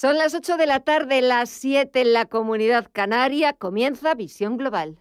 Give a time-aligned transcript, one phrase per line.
[0.00, 3.54] Son las 8 de la tarde, las 7 en la comunidad canaria.
[3.54, 4.96] Comienza Visión Global.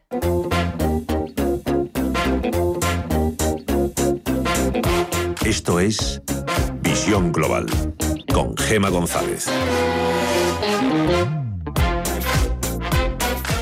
[5.45, 6.19] Esto es
[6.81, 7.67] Visión Global
[8.33, 9.45] con Gema González.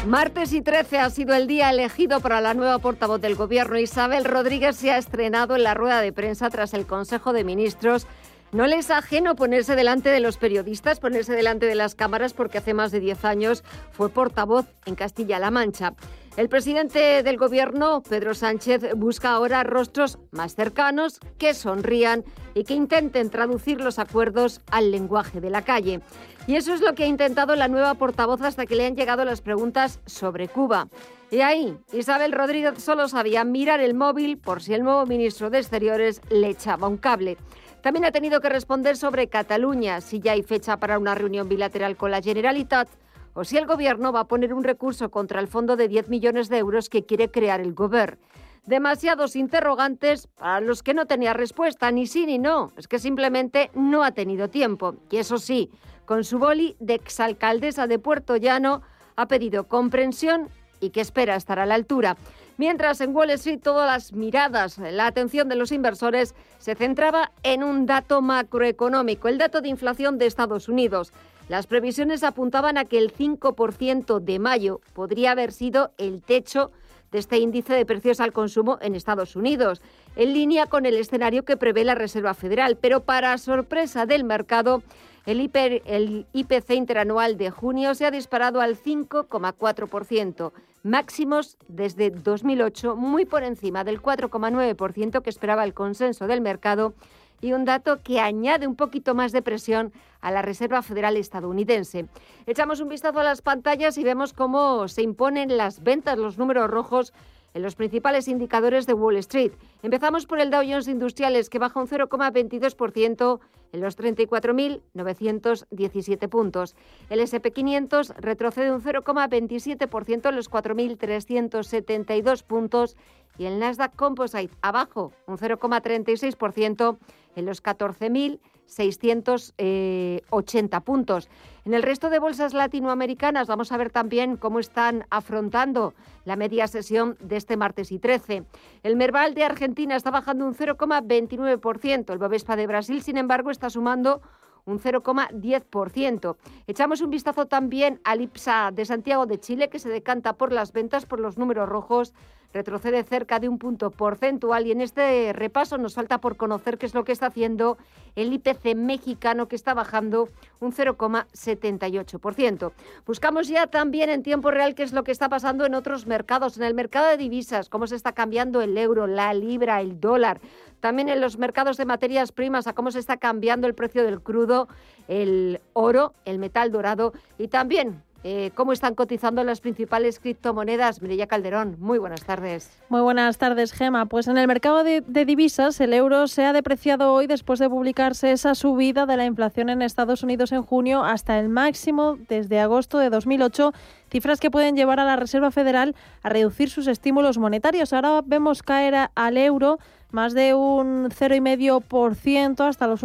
[0.08, 3.78] Martes y 13 ha sido el día elegido para la nueva portavoz del Gobierno.
[3.78, 8.08] Isabel Rodríguez se ha estrenado en la rueda de prensa tras el Consejo de Ministros
[8.52, 12.74] no les ajeno ponerse delante de los periodistas, ponerse delante de las cámaras, porque hace
[12.74, 15.94] más de 10 años fue portavoz en Castilla-La Mancha.
[16.38, 22.74] El presidente del gobierno, Pedro Sánchez, busca ahora rostros más cercanos, que sonrían y que
[22.74, 26.02] intenten traducir los acuerdos al lenguaje de la calle.
[26.46, 29.24] Y eso es lo que ha intentado la nueva portavoz hasta que le han llegado
[29.24, 30.90] las preguntas sobre Cuba.
[31.32, 35.60] Y ahí, Isabel Rodríguez solo sabía mirar el móvil por si el nuevo ministro de
[35.60, 37.38] Exteriores le echaba un cable.
[37.86, 41.96] También ha tenido que responder sobre Cataluña, si ya hay fecha para una reunión bilateral
[41.96, 42.88] con la Generalitat
[43.36, 46.50] o si el Gobierno va a poner un recurso contra el fondo de 10 millones
[46.50, 48.18] de euros que quiere crear el Gobierno.
[48.66, 52.72] Demasiados interrogantes para los que no tenía respuesta, ni sí ni no.
[52.76, 54.96] Es que simplemente no ha tenido tiempo.
[55.12, 55.70] Y eso sí,
[56.06, 58.82] con su boli de exalcaldesa de Puerto Llano
[59.16, 60.50] ha pedido comprensión
[60.80, 62.18] y que espera estar a la altura.
[62.58, 67.64] Mientras en Wall Street todas las miradas, la atención de los inversores se centraba en
[67.64, 71.12] un dato macroeconómico, el dato de inflación de Estados Unidos.
[71.50, 76.72] Las previsiones apuntaban a que el 5% de mayo podría haber sido el techo
[77.12, 79.82] de este índice de precios al consumo en Estados Unidos,
[80.16, 82.78] en línea con el escenario que prevé la Reserva Federal.
[82.78, 84.82] Pero para sorpresa del mercado,
[85.26, 90.52] el, IPC interanual de junio se ha disparado al 5,4%,
[90.86, 96.94] máximos desde 2008, muy por encima del 4,9% que esperaba el consenso del mercado
[97.42, 102.06] y un dato que añade un poquito más de presión a la Reserva Federal estadounidense.
[102.46, 106.70] Echamos un vistazo a las pantallas y vemos cómo se imponen las ventas, los números
[106.70, 107.14] rojos
[107.56, 109.54] en los principales indicadores de Wall Street.
[109.82, 113.40] Empezamos por el Dow Jones Industriales, que baja un 0,22%
[113.76, 116.76] en los 34.917 puntos.
[117.10, 122.96] El SP500 retrocede un 0,27% en los 4.372 puntos
[123.38, 126.98] y el Nasdaq Composite abajo un 0,36%
[127.36, 131.30] en los 14.000 680 puntos.
[131.66, 135.94] En el resto de bolsas latinoamericanas vamos a ver también cómo están afrontando
[136.26, 138.44] la media sesión de este martes y 13.
[138.84, 142.12] El Merval de Argentina está bajando un 0,29%.
[142.12, 144.22] El Bovespa de Brasil, sin embargo, está sumando
[144.66, 146.38] un 0,10%.
[146.68, 150.74] Echamos un vistazo también al IPSA de Santiago de Chile, que se decanta por las
[150.74, 152.14] ventas por los números rojos
[152.56, 156.86] retrocede cerca de un punto porcentual y en este repaso nos falta por conocer qué
[156.86, 157.78] es lo que está haciendo
[158.16, 160.30] el IPC mexicano que está bajando
[160.62, 162.72] un 0,78%.
[163.06, 166.56] Buscamos ya también en tiempo real qué es lo que está pasando en otros mercados,
[166.56, 170.40] en el mercado de divisas, cómo se está cambiando el euro, la libra, el dólar,
[170.80, 174.22] también en los mercados de materias primas, a cómo se está cambiando el precio del
[174.22, 174.70] crudo,
[175.10, 181.00] el oro, el metal dorado y también eh, cómo están cotizando las principales criptomonedas.
[181.00, 182.72] Mireya Calderón, muy buenas tardes.
[182.90, 184.08] Muy buenas tardes, Gema.
[184.08, 188.32] Pues en el mercado de, divisas, el euro se ha depreciado hoy después de publicarse
[188.32, 192.98] esa subida de la inflación en Estados Unidos en junio hasta el máximo desde agosto
[192.98, 193.74] de 2008
[194.10, 197.94] cifras que pueden llevar a la Reserva Federal a reducir sus estímulos monetarios.
[197.94, 199.78] Ahora vemos caer al euro
[200.10, 203.04] más de un 0,5% hasta los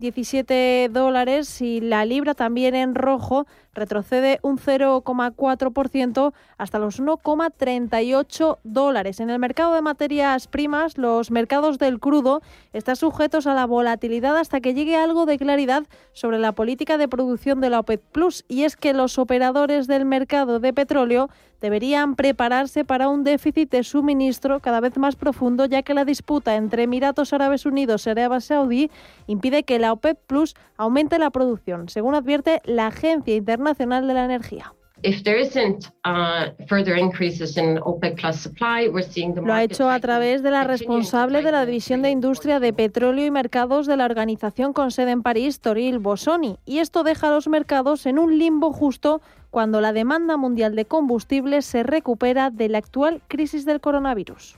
[0.00, 9.20] 1,17 dólares y la libra también en rojo retrocede un 0,4% hasta los 1,38 dólares.
[9.20, 14.36] En el mercado de materias primas, los mercados del crudo están sujetos a la volatilidad
[14.36, 18.44] hasta que llegue algo de claridad sobre la política de producción de la OPEP Plus.
[18.48, 21.28] Y es que los operadores del mercado de petróleo
[21.64, 26.56] deberían prepararse para un déficit de suministro cada vez más profundo, ya que la disputa
[26.56, 28.90] entre Emiratos Árabes Unidos y Arabia Saudí
[29.26, 34.14] impide que la OPEP Plus aumente la producción, según advierte la Agencia Internacional Nacional de
[34.14, 34.74] la Energía.
[39.44, 43.26] Lo ha hecho a través de la responsable de la División de Industria de Petróleo
[43.26, 47.32] y Mercados de la organización con sede en París, Toril Bosoni, y esto deja a
[47.32, 49.20] los mercados en un limbo justo
[49.54, 54.56] cuando la demanda mundial de combustibles se recupera de la actual crisis del coronavirus.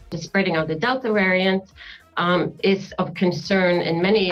[2.19, 2.51] Um,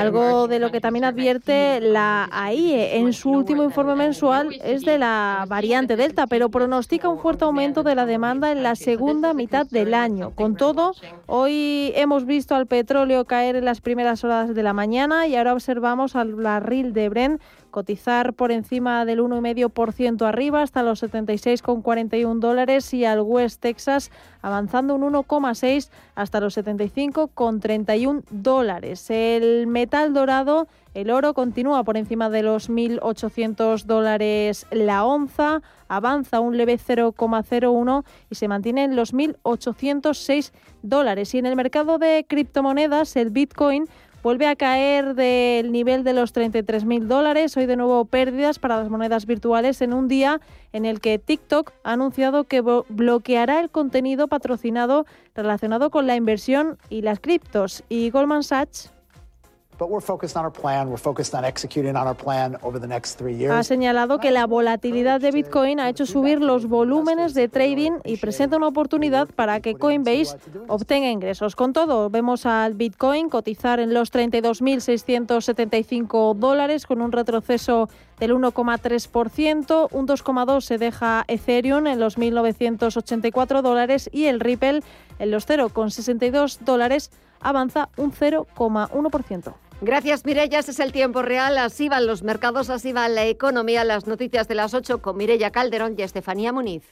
[0.01, 4.97] Algo de lo que también advierte la AIE en su último informe mensual es de
[4.97, 9.67] la variante Delta, pero pronostica un fuerte aumento de la demanda en la segunda mitad
[9.67, 10.31] del año.
[10.31, 10.95] Con todo,
[11.27, 15.53] hoy hemos visto al petróleo caer en las primeras horas de la mañana y ahora
[15.53, 17.43] observamos al barril de Brent
[17.75, 24.13] cotizar por encima del 1,5% arriba hasta los 76,41 dólares y al West Texas
[24.43, 29.11] avanzando un 1,6 hasta los 75,31 dólares.
[29.11, 36.39] El metal dorado, el oro, continúa por encima de los 1.800 dólares la onza, avanza
[36.39, 41.35] un leve 0,01 y se mantiene en los 1.806 dólares.
[41.35, 43.89] Y en el mercado de criptomonedas, el Bitcoin
[44.25, 47.55] vuelve a caer del nivel de los 33.000 dólares.
[47.59, 50.41] Hoy de nuevo pérdidas para las monedas virtuales en un día
[50.73, 55.05] en el que TikTok ha anunciado que bloqueará el contenido patrocinado
[55.35, 57.85] relacionado con la inversión y las criptos.
[57.91, 58.95] Y Goldman Sachs
[63.51, 68.17] ha señalado que la volatilidad de Bitcoin ha hecho subir los volúmenes de trading y
[68.19, 70.37] presenta una oportunidad para que Coinbase
[70.69, 71.57] obtenga ingresos.
[71.57, 77.89] Con todo, vemos al Bitcoin cotizar en los 32.675 dólares con un retroceso
[78.19, 84.83] del 1,3%, un 2,2% se deja Ethereum en los 1.984 dólares y el Ripple
[85.19, 87.11] en los 0,62 dólares
[87.41, 89.55] avanza un 0,1%.
[89.81, 90.61] Gracias, Mireya.
[90.61, 91.59] Ese es el tiempo real.
[91.59, 93.85] Así van los mercados, así va la economía.
[93.85, 96.85] Las noticias de las 8 con Mireya Calderón y Estefanía Muniz.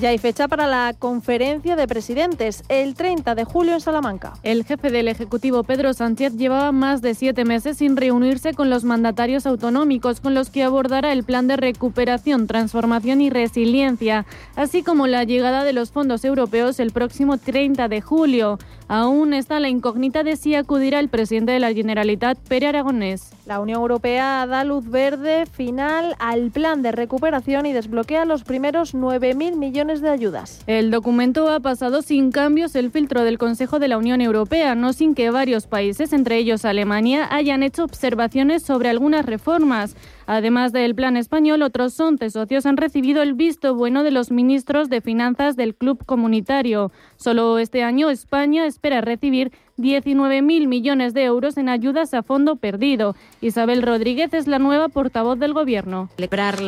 [0.00, 4.32] Ya hay fecha para la conferencia de presidentes, el 30 de julio en Salamanca.
[4.42, 8.82] El jefe del Ejecutivo, Pedro Sánchez, llevaba más de siete meses sin reunirse con los
[8.82, 14.26] mandatarios autonómicos, con los que abordará el plan de recuperación, transformación y resiliencia,
[14.56, 18.58] así como la llegada de los fondos europeos el próximo 30 de julio.
[18.86, 23.30] Aún está la incógnita de si acudirá el presidente de la Generalitat, Pere Aragonés.
[23.46, 28.94] La Unión Europea da luz verde final al plan de recuperación y desbloquea los primeros
[28.94, 30.62] 9.000 millones de ayudas.
[30.66, 34.92] El documento ha pasado sin cambios el filtro del Consejo de la Unión Europea, no
[34.92, 39.96] sin que varios países, entre ellos Alemania, hayan hecho observaciones sobre algunas reformas.
[40.26, 44.88] Además del plan español, otros 11 socios han recibido el visto bueno de los ministros
[44.88, 46.92] de Finanzas del Club Comunitario.
[47.16, 53.16] Solo este año España espera recibir 19.000 millones de euros en ayudas a fondo perdido.
[53.40, 56.10] Isabel Rodríguez es la nueva portavoz del Gobierno.
[56.14, 56.62] Celebrar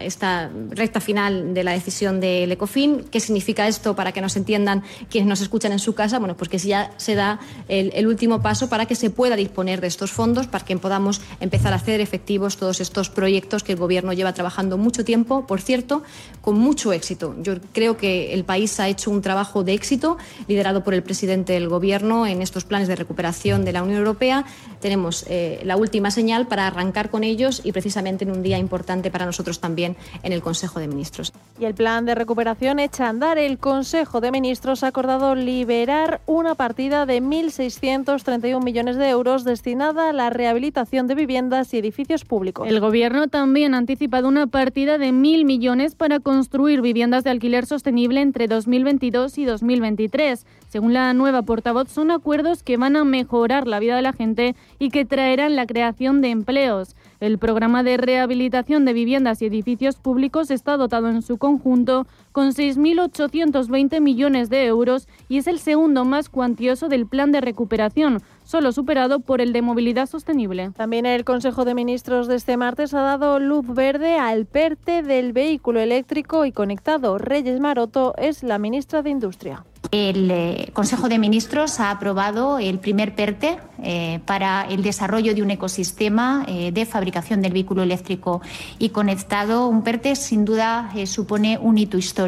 [0.00, 3.04] esta recta final de la decisión del ECOFIN.
[3.10, 6.20] ¿Qué significa esto para que nos entiendan quienes nos escuchan en su casa?
[6.20, 9.88] Bueno, pues que ya se da el, último paso para que se pueda disponer de
[9.88, 14.12] estos fondos, para que podamos empezar a hacer efectivos todos estos proyectos que el Gobierno
[14.12, 16.04] lleva trabajando mucho tiempo, por cierto,
[16.40, 17.34] con mucho éxito.
[17.42, 20.16] Yo creo que el país ha hecho un trabajo de éxito
[20.46, 24.44] liderado por el presidente del Gobierno en planes de recuperación de la Unión Europea.
[24.80, 29.10] Tenemos eh, la última señal para arrancar con ellos y precisamente en un día importante
[29.10, 31.32] para nosotros también en el Consejo de Ministros.
[31.58, 33.38] Y el plan de recuperación echa a andar.
[33.38, 40.10] El Consejo de Ministros ha acordado liberar una partida de 1.631 millones de euros destinada
[40.10, 42.68] a la rehabilitación de viviendas y edificios públicos.
[42.68, 47.66] El Gobierno también ha anticipado una partida de 1.000 millones para construir viviendas de alquiler
[47.66, 50.46] sostenible entre 2022 y 2023.
[50.68, 54.54] Según la nueva portavoz, son acuerdos que van a mejorar la vida de la gente
[54.78, 56.96] y que traerán la creación de empleos.
[57.20, 62.48] El programa de rehabilitación de viviendas y edificios públicos está dotado en su conjunto con
[62.48, 68.72] 6.820 millones de euros y es el segundo más cuantioso del plan de recuperación, solo
[68.72, 70.70] superado por el de movilidad sostenible.
[70.70, 75.32] También el Consejo de Ministros de este martes ha dado luz verde al PERTE del
[75.32, 77.18] vehículo eléctrico y conectado.
[77.18, 79.64] Reyes Maroto es la ministra de Industria.
[79.92, 85.42] El eh, Consejo de Ministros ha aprobado el primer PERTE eh, para el desarrollo de
[85.42, 88.40] un ecosistema eh, de fabricación del vehículo eléctrico
[88.78, 89.68] y conectado.
[89.68, 92.21] Un PERTE sin duda supone un hito histórico.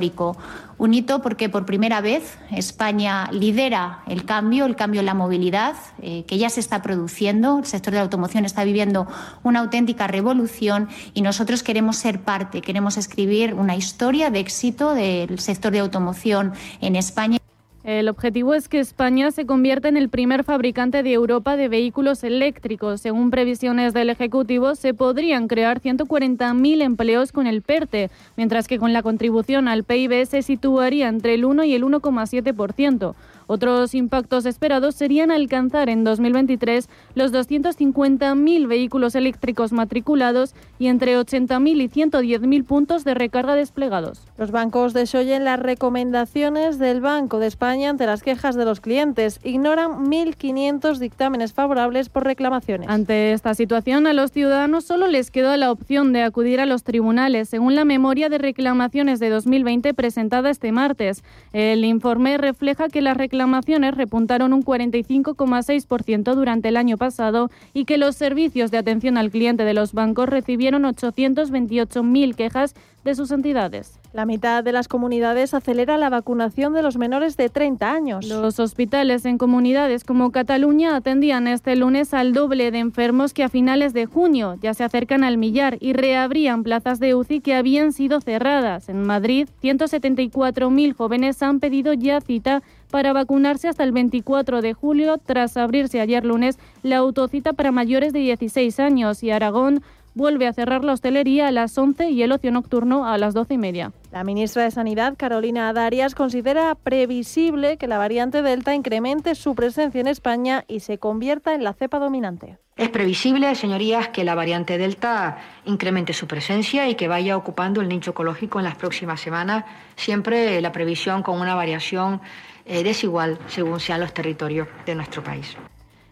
[0.76, 5.76] Un hito porque por primera vez España lidera el cambio, el cambio en la movilidad,
[6.00, 7.58] que ya se está produciendo.
[7.58, 9.06] El sector de la automoción está viviendo
[9.42, 15.38] una auténtica revolución y nosotros queremos ser parte, queremos escribir una historia de éxito del
[15.38, 17.38] sector de automoción en España.
[17.84, 22.24] El objetivo es que España se convierta en el primer fabricante de Europa de vehículos
[22.24, 23.02] eléctricos.
[23.02, 28.94] Según previsiones del Ejecutivo, se podrían crear 140.000 empleos con el PERTE, mientras que con
[28.94, 33.14] la contribución al PIB se situaría entre el 1 y el 1,7%.
[33.46, 41.82] Otros impactos esperados serían alcanzar en 2023 los 250.000 vehículos eléctricos matriculados y entre 80.000
[41.82, 44.22] y 110.000 puntos de recarga desplegados.
[44.38, 49.40] Los bancos desoyen las recomendaciones del Banco de España ante las quejas de los clientes.
[49.42, 52.88] Ignoran 1.500 dictámenes favorables por reclamaciones.
[52.88, 56.84] Ante esta situación, a los ciudadanos solo les queda la opción de acudir a los
[56.84, 61.24] tribunales, según la memoria de reclamaciones de 2020 presentada este martes.
[61.52, 67.98] El informe refleja que las reclamaciones repuntaron un 45,6% durante el año pasado y que
[67.98, 72.74] los servicios de atención al cliente de los bancos recibieron 828.000 quejas
[73.04, 74.00] de sus entidades.
[74.12, 78.26] La mitad de las comunidades acelera la vacunación de los menores de 30 años.
[78.26, 83.48] Los hospitales en comunidades como Cataluña atendían este lunes al doble de enfermos que a
[83.48, 84.56] finales de junio.
[84.62, 88.88] Ya se acercan al millar y reabrían plazas de UCI que habían sido cerradas.
[88.88, 95.18] En Madrid, 174.000 jóvenes han pedido ya cita para vacunarse hasta el 24 de julio,
[95.18, 99.82] tras abrirse ayer lunes la autocita para mayores de 16 años y Aragón
[100.14, 103.54] vuelve a cerrar la hostelería a las 11 y el ocio nocturno a las 12
[103.54, 103.92] y media.
[104.12, 110.00] La ministra de Sanidad, Carolina Darias, considera previsible que la variante Delta incremente su presencia
[110.00, 112.58] en España y se convierta en la cepa dominante.
[112.76, 117.88] Es previsible, señorías, que la variante Delta incremente su presencia y que vaya ocupando el
[117.88, 122.20] nicho ecológico en las próximas semanas, siempre la previsión con una variación
[122.66, 125.56] eh, desigual según sean los territorios de nuestro país.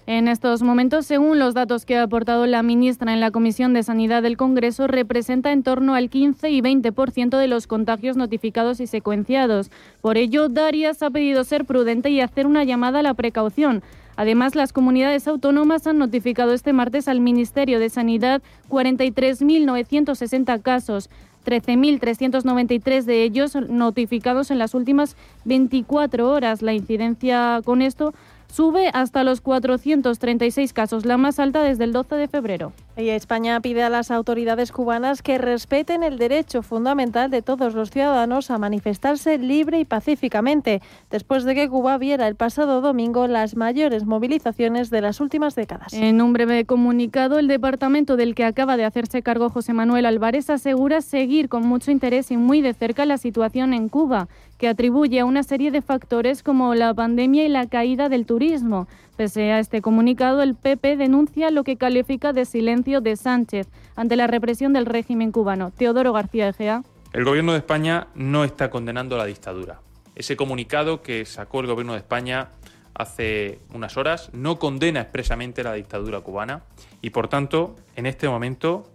[0.06, 3.84] En estos momentos, según los datos que ha aportado la ministra en la Comisión de
[3.84, 8.88] Sanidad del Congreso, representa en torno al 15 y 20% de los contagios notificados y
[8.88, 9.70] secuenciados.
[10.00, 13.84] Por ello, Darias ha pedido ser prudente y hacer una llamada a la precaución.
[14.16, 21.10] Además, las comunidades autónomas han notificado este martes al Ministerio de Sanidad 43.960 casos.
[21.44, 26.62] 13.393 de ellos notificados en las últimas 24 horas.
[26.62, 28.14] La incidencia con esto
[28.52, 32.72] sube hasta los 436 casos, la más alta desde el 12 de febrero.
[32.96, 38.50] España pide a las autoridades cubanas que respeten el derecho fundamental de todos los ciudadanos
[38.50, 44.04] a manifestarse libre y pacíficamente, después de que Cuba viera el pasado domingo las mayores
[44.04, 45.92] movilizaciones de las últimas décadas.
[45.94, 50.50] En un breve comunicado, el departamento del que acaba de hacerse cargo José Manuel Álvarez
[50.50, 55.20] asegura seguir con mucho interés y muy de cerca la situación en Cuba, que atribuye
[55.20, 58.86] a una serie de factores como la pandemia y la caída del turismo.
[59.16, 64.16] Pese a este comunicado, el PP denuncia lo que califica de silencio de Sánchez ante
[64.16, 65.70] la represión del régimen cubano.
[65.70, 66.82] Teodoro García Egea.
[67.12, 69.80] El gobierno de España no está condenando la dictadura.
[70.14, 72.48] Ese comunicado que sacó el gobierno de España
[72.94, 76.62] hace unas horas no condena expresamente la dictadura cubana
[77.00, 78.86] y por tanto en este momento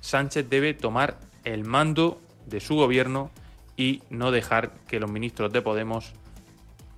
[0.00, 3.30] Sánchez debe tomar el mando de su gobierno
[3.76, 6.12] y no dejar que los ministros de Podemos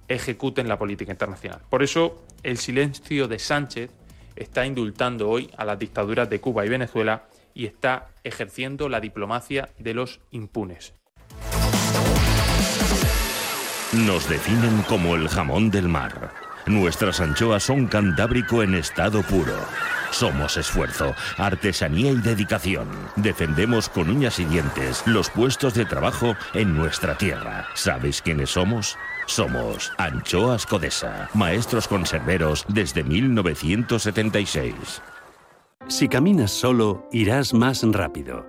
[0.09, 1.61] ejecuten la política internacional.
[1.69, 3.91] Por eso, el silencio de Sánchez
[4.37, 9.71] está indultando hoy a las dictaduras de Cuba y Venezuela y está ejerciendo la diplomacia
[9.79, 10.93] de los impunes.
[13.93, 16.31] Nos definen como el jamón del mar.
[16.67, 19.57] Nuestras anchoas son cantábrico en estado puro.
[20.11, 22.89] Somos esfuerzo, artesanía y dedicación.
[23.17, 27.69] Defendemos con uñas y dientes los puestos de trabajo en nuestra tierra.
[27.75, 28.99] ¿Sabéis quiénes somos?
[29.27, 35.03] Somos Anchoas Codesa, maestros conserveros desde 1976.
[35.89, 38.47] Si caminas solo, irás más rápido.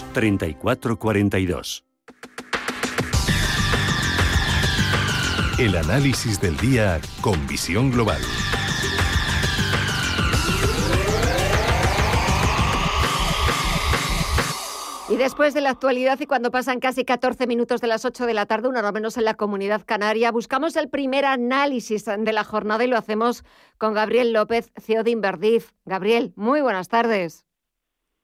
[0.00, 1.84] 3442.
[5.58, 8.22] El análisis del día con visión global.
[15.12, 18.32] Y después de la actualidad y cuando pasan casi 14 minutos de las 8 de
[18.32, 22.44] la tarde, una hora menos en la comunidad canaria, buscamos el primer análisis de la
[22.44, 23.44] jornada y lo hacemos
[23.76, 25.74] con Gabriel López, CEO de Inverdiz.
[25.84, 27.44] Gabriel, muy buenas tardes.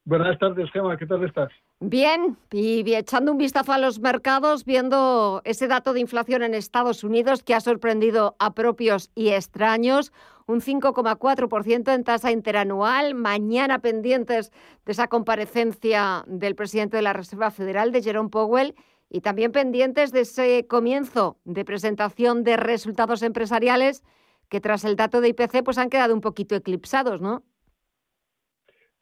[0.08, 1.50] Buenas tardes, Gemma, ¿qué tal estás?
[1.80, 7.04] Bien, y echando un vistazo a los mercados, viendo ese dato de inflación en Estados
[7.04, 10.10] Unidos que ha sorprendido a propios y extraños,
[10.46, 14.50] un 5,4% en tasa interanual, mañana pendientes
[14.86, 18.76] de esa comparecencia del presidente de la Reserva Federal, de Jerome Powell,
[19.10, 24.02] y también pendientes de ese comienzo de presentación de resultados empresariales
[24.48, 27.42] que tras el dato de IPC pues han quedado un poquito eclipsados, ¿no?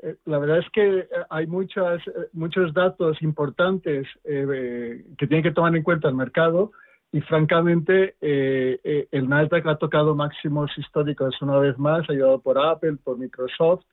[0.03, 5.53] Eh, la verdad es que eh, hay muchas, eh, muchos datos importantes que tienen que
[5.53, 6.73] tomar en cuenta el mercado
[7.12, 13.17] y francamente el Nasdaq ha tocado máximos históricos una vez más, ayudado por Apple, por
[13.17, 13.85] Microsoft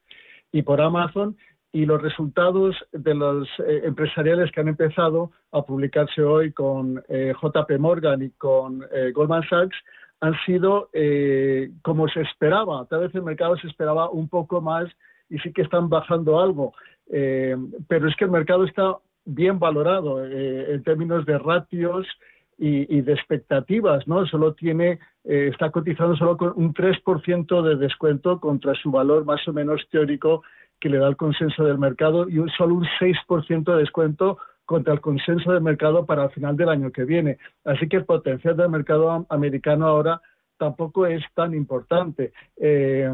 [0.52, 1.36] y por Amazon
[1.72, 8.22] y los resultados de los empresariales que han empezado a publicarse hoy con JP Morgan
[8.22, 8.84] y con
[9.14, 9.76] Goldman Sachs
[10.20, 10.90] han sido
[11.82, 12.84] como se esperaba.
[12.86, 14.88] Tal vez el mercado se esperaba un poco más
[15.34, 16.74] y sí que están bajando algo,
[17.10, 17.56] eh,
[17.88, 22.06] pero es que el mercado está bien valorado eh, en términos de ratios
[22.56, 24.24] y, de expectativas, ¿no?
[24.26, 29.46] Solo tiene, eh, está cotizando solo con un 3% de descuento contra su valor más
[29.48, 30.44] o menos teórico
[30.78, 35.00] que le da el consenso del mercado y solo un 6% de descuento contra el
[35.00, 37.38] consenso del mercado para el final del año que viene.
[37.64, 40.22] Así que el potencial del mercado americano ahora
[40.58, 42.32] tampoco es tan importante.
[42.56, 43.10] Eh,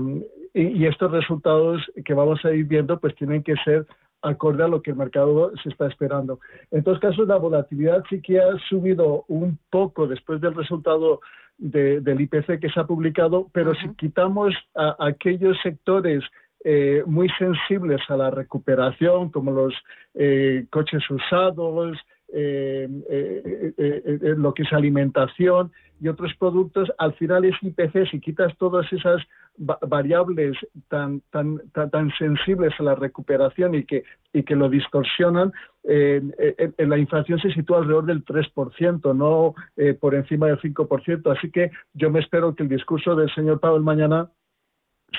[0.54, 3.86] y, estos resultados que vamos a ir viendo pues tienen que ser
[4.22, 6.40] acorde a lo que el mercado se está esperando.
[6.70, 11.20] En todos casos, la volatilidad sí que ha subido un poco después del resultado
[11.56, 16.24] del IPC que se ha publicado, pero si quitamos a, aquellos sectores
[16.64, 19.74] eh, muy sensibles a la recuperación, como los
[20.14, 21.98] eh, coches usados,
[22.32, 28.20] eh, eh, eh, lo que es alimentación y otros productos, al final es IPC, si
[28.20, 29.20] quitas todas esas
[29.56, 30.56] variables
[30.88, 35.52] tan, tan, tan, sensibles a la recuperación y que, y que lo distorsionan,
[35.84, 39.54] la inflación se sitúa alrededor del 3%, no
[40.00, 41.36] por encima del 5%.
[41.36, 44.30] Así que yo me espero que el discurso del señor Powell mañana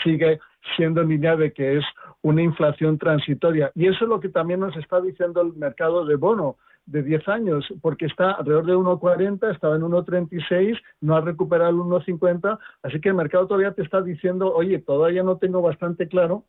[0.04, 0.40] sigue
[0.76, 1.86] siendo en línea de que es
[2.22, 3.72] una inflación transitoria.
[3.76, 6.58] Y eso es lo que también nos está diciendo el mercado de bono
[6.92, 11.78] de 10 años, porque está alrededor de 1,40, estaba en 1,36, no ha recuperado el
[11.78, 16.46] 1,50, así que el mercado todavía te está diciendo, oye, todavía no tengo bastante claro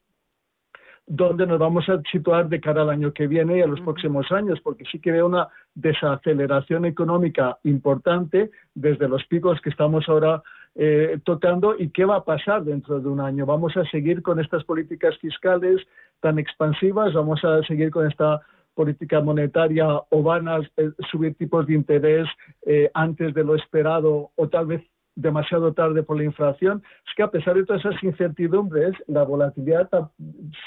[1.07, 4.31] dónde nos vamos a situar de cara al año que viene y a los próximos
[4.33, 10.43] años, porque sí que veo una desaceleración económica importante desde los picos que estamos ahora
[10.75, 13.47] eh, tocando y qué va a pasar dentro de un año.
[13.47, 15.83] Vamos a seguir con estas políticas fiscales
[16.21, 18.41] tan expansivas, vamos a seguir con esta
[18.75, 22.29] política monetaria o van a eh, subir tipos de interés
[22.67, 24.83] eh, antes de lo esperado o tal vez
[25.15, 29.91] demasiado tarde por la inflación, es que a pesar de todas esas incertidumbres, la volatilidad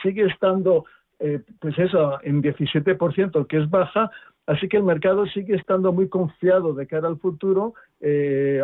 [0.04, 0.86] sigue estando,
[1.18, 4.12] eh, pues eso, en 17%, que es baja,
[4.46, 7.74] así que el mercado sigue estando muy confiado de cara al futuro,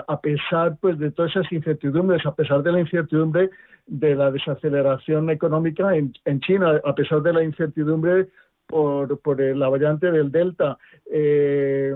[0.07, 3.49] a pesar pues de todas esas incertidumbres, a pesar de la incertidumbre
[3.87, 8.27] de la desaceleración económica en China, a pesar de la incertidumbre
[8.71, 10.77] por, por la variante del Delta.
[11.11, 11.95] Eh,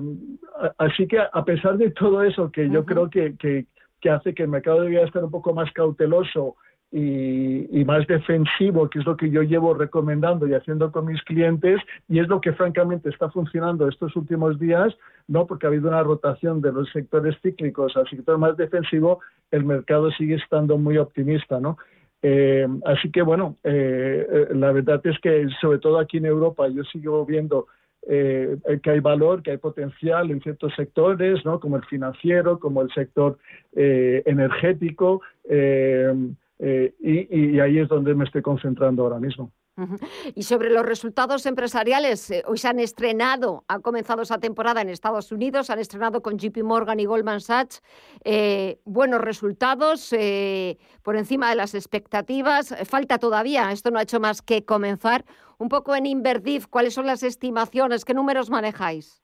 [0.77, 3.65] así que a pesar de todo eso, que yo creo que, que,
[4.09, 6.55] hace que el mercado debería estar un poco más cauteloso
[6.91, 11.81] y, más defensivo, que es lo que yo llevo recomendando y haciendo con mis clientes,
[12.07, 14.95] y es lo que francamente está funcionando estos últimos días,
[15.27, 19.65] no porque ha habido una rotación de los sectores cíclicos al sector más defensivo, el
[19.65, 21.77] mercado sigue estando muy optimista, ¿no?
[22.27, 26.67] Eh, así que bueno, eh, eh, la verdad es que sobre todo aquí en Europa
[26.67, 27.67] yo sigo viendo
[28.07, 31.59] que hay valor, que hay potencial en ciertos sectores, ¿no?
[31.59, 33.39] como el financiero, como el sector
[33.73, 39.51] energético, y ahí es donde me estoy concentrando ahora mismo.
[40.35, 44.89] Y sobre los resultados empresariales, eh, hoy se han estrenado, ha comenzado esa temporada en
[44.89, 47.81] Estados Unidos, han estrenado con JP Morgan y Goldman Sachs
[48.23, 52.73] eh, buenos resultados eh, por encima de las expectativas.
[52.87, 55.25] Falta todavía, esto no ha hecho más que comenzar.
[55.57, 58.05] Un poco en Inverdif, ¿cuáles son las estimaciones?
[58.05, 59.21] ¿Qué números manejáis?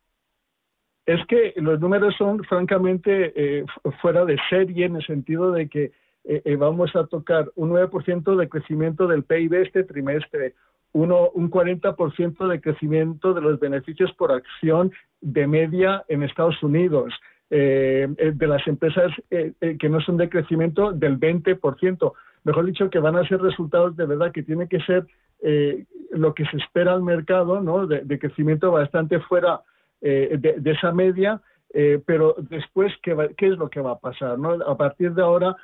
[1.05, 3.65] Es que los números son francamente
[4.01, 5.91] fuera de serie en el sentido de que
[6.23, 10.53] eh, eh, vamos a tocar un 9% de crecimiento del PIB este trimestre,
[10.93, 17.13] uno, un 40% de crecimiento de los beneficios por acción de media en Estados Unidos,
[17.49, 22.13] eh, de las empresas que no son de crecimiento del 20%.
[22.43, 25.05] Mejor dicho, que van a ser resultados de verdad que tiene que ser
[26.11, 27.87] lo que se espera al mercado, ¿no?
[27.87, 29.61] de, crecimiento bastante fuera
[30.01, 31.41] de, esa media,
[32.05, 34.37] pero después, ¿qué, ¿qué, es lo que va a pasar?
[34.39, 34.51] ¿no?
[34.51, 35.55] A partir de ahora,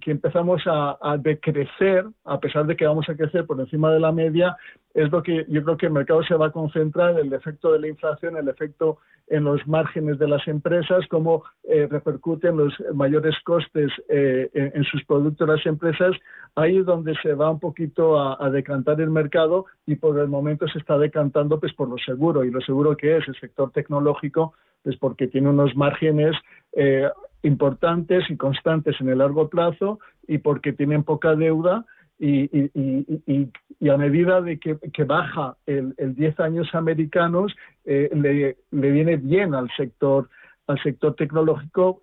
[0.00, 4.12] que, empezamos a, decrecer, a pesar de que vamos a crecer por encima de la
[4.12, 4.56] media,
[4.94, 7.80] es lo que yo creo que el mercado se va a concentrar, el efecto de
[7.80, 8.98] la inflación, el efecto
[9.28, 15.04] en los márgenes de las empresas, cómo eh, repercuten los mayores costes eh, en, sus
[15.04, 16.14] productos las empresas,
[16.54, 20.68] ahí es donde se va un poquito a, decantar el mercado y por el momento
[20.68, 24.54] se está decantando pues por lo seguro y lo seguro que es el sector tecnológico
[24.84, 26.36] pues porque tiene unos márgenes
[26.72, 27.08] eh,
[27.46, 31.84] importantes y constantes en el largo plazo y porque tienen poca deuda
[32.18, 37.54] y, a medida de que, baja el, 10 años americanos,
[37.84, 40.28] eh, le, viene bien al sector
[40.68, 42.00] al sector tecnológico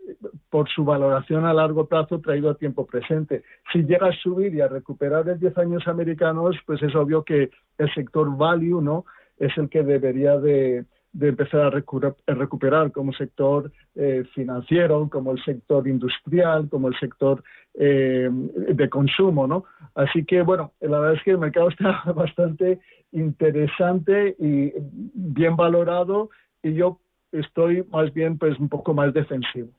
[0.49, 3.43] por su valoración a largo plazo traído a tiempo presente.
[3.73, 7.49] Si llega a subir y a recuperar el 10 años americanos, pues es obvio que
[7.77, 9.03] el sector value no
[9.37, 15.43] es el que debería de, de empezar a recuperar como sector eh, financiero, como el
[15.43, 17.43] sector industrial, como el sector
[17.75, 19.63] eh, de consumo, ¿no?
[19.93, 22.79] Así que, bueno, la verdad es que el mercado está bastante
[23.11, 24.73] interesante y
[25.13, 26.31] bien valorado
[26.63, 26.99] y yo
[27.31, 29.69] estoy más bien pues un poco más defensivo.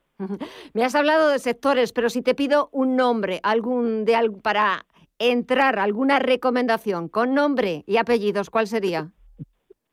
[0.73, 4.87] Me has hablado de sectores, pero si te pido un nombre, algún de para
[5.18, 9.11] entrar, alguna recomendación con nombre y apellidos, ¿cuál sería?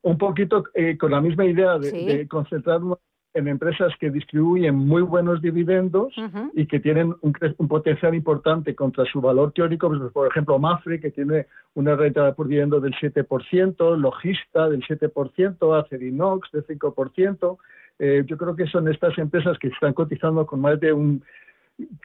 [0.04, 3.00] Un poquito eh, con la misma idea de, concentrarnos
[3.34, 6.14] en empresas que distribuyen muy buenos dividendos
[6.54, 11.12] y que tienen un, potencial importante contra su valor teórico, pues, por ejemplo, Mafre, que
[11.12, 17.58] tiene una renta por dividendo del 7%, Logista del 7%, Acerinox del 5%.
[18.00, 21.24] Eh, yo creo que son estas empresas que están cotizando con más de un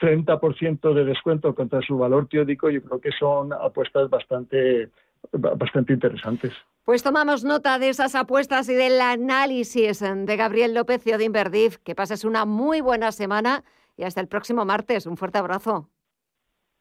[0.00, 2.70] 30% de descuento contra su valor teórico.
[2.70, 4.90] Yo creo que son apuestas bastante
[5.32, 6.52] bastante interesantes.
[6.86, 11.78] Pues tomamos nota de esas apuestas y del análisis de Gabriel López de Inverdif.
[11.78, 13.64] Que pases una muy buena semana
[13.96, 15.04] y hasta el próximo martes.
[15.04, 15.90] Un fuerte abrazo.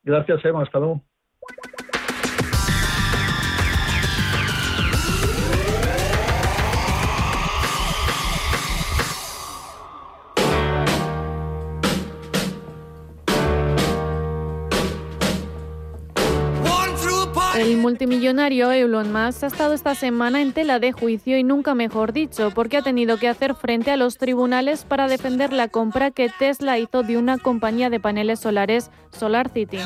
[0.03, 0.61] Gracias, Emma.
[0.61, 1.01] Hasta luego.
[17.65, 22.13] El multimillonario Elon Musk ha estado esta semana en tela de juicio y nunca mejor
[22.13, 26.29] dicho, porque ha tenido que hacer frente a los tribunales para defender la compra que
[26.29, 29.79] Tesla hizo de una compañía de paneles solares, SolarCity.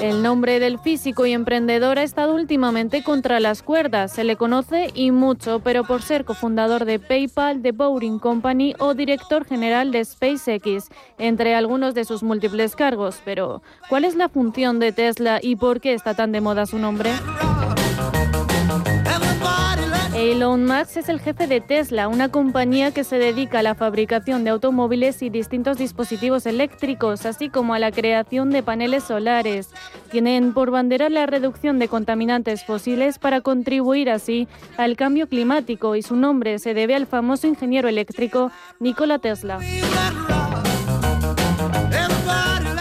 [0.00, 4.12] El nombre del físico y emprendedor ha estado últimamente contra las cuerdas.
[4.12, 8.94] Se le conoce y mucho, pero por ser cofundador de PayPal, de Boring Company o
[8.94, 13.20] director general de SpaceX, entre algunos de sus múltiples cargos.
[13.26, 16.78] Pero, ¿cuál es la función de Tesla y por qué está tan de moda su
[16.78, 17.10] nombre?
[20.20, 24.44] Elon Musk es el jefe de Tesla, una compañía que se dedica a la fabricación
[24.44, 29.70] de automóviles y distintos dispositivos eléctricos, así como a la creación de paneles solares.
[30.10, 36.02] Tienen por bandera la reducción de contaminantes fósiles para contribuir así al cambio climático y
[36.02, 39.58] su nombre se debe al famoso ingeniero eléctrico Nikola Tesla.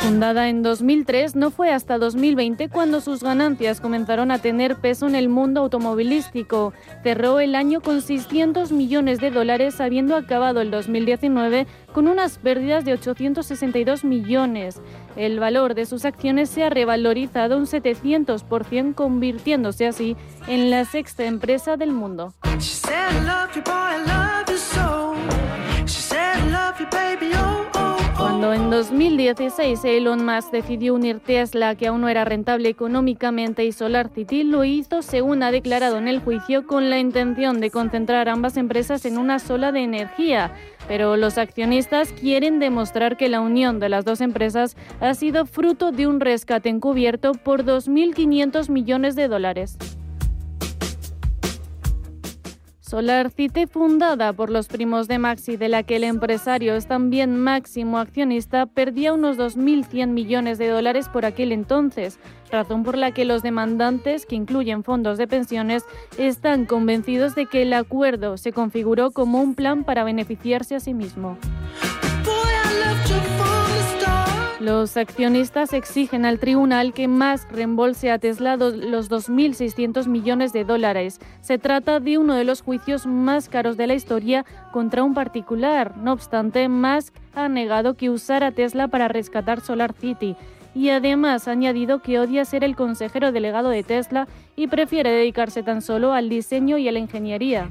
[0.10, 5.14] Fundada en 2003, no fue hasta 2020 cuando sus ganancias comenzaron a tener peso en
[5.14, 6.74] el mundo automovilístico.
[7.04, 12.86] Cerró el año con 600 millones de dólares, habiendo acabado el 2019 con unas pérdidas
[12.86, 14.82] de 862 millones.
[15.16, 20.18] El valor de sus acciones se ha revalorizado un 700%, convirtiéndose así
[20.48, 22.34] en la sexta empresa del mundo.
[28.80, 34.64] 2016 Elon Musk decidió unir Tesla, que aún no era rentable económicamente, y SolarCity, lo
[34.64, 39.18] hizo, según ha declarado en el juicio, con la intención de concentrar ambas empresas en
[39.18, 40.54] una sola de energía.
[40.88, 45.92] Pero los accionistas quieren demostrar que la unión de las dos empresas ha sido fruto
[45.92, 49.78] de un rescate encubierto por 2.500 millones de dólares.
[52.90, 58.00] SolarCity, fundada por los primos de Maxi, de la que el empresario es también máximo
[58.00, 62.18] accionista, perdía unos 2.100 millones de dólares por aquel entonces,
[62.52, 65.84] razón por la que los demandantes, que incluyen fondos de pensiones,
[66.18, 70.96] están convencidos de que el acuerdo se configuró como un plan para beneficiarse a sí
[70.96, 71.38] mismo.
[74.60, 81.22] Los accionistas exigen al tribunal que más reembolse a Tesla los 2.600 millones de dólares.
[81.40, 85.96] Se trata de uno de los juicios más caros de la historia contra un particular.
[85.96, 90.36] No obstante, Musk ha negado que usara Tesla para rescatar Solar City
[90.76, 95.64] y además ha añadido que odia ser el consejero delegado de Tesla y prefiere dedicarse
[95.64, 97.70] tan solo al diseño y a la ingeniería.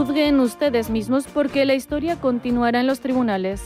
[0.00, 3.60] Juzguen ustedes mismos porque la historia continuará en los tribunales.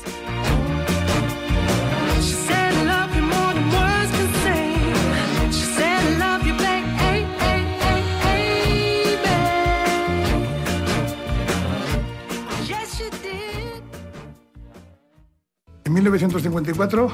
[15.85, 17.13] En 1954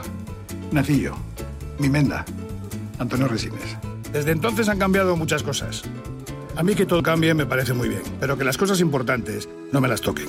[0.73, 1.13] nací yo,
[1.79, 2.25] mi menda,
[2.99, 3.77] Antonio Resines.
[4.15, 5.83] Desde entonces han cambiado muchas cosas.
[6.61, 9.81] A mí que todo cambie me parece muy bien, pero que las cosas importantes no
[9.81, 10.27] me las toquen.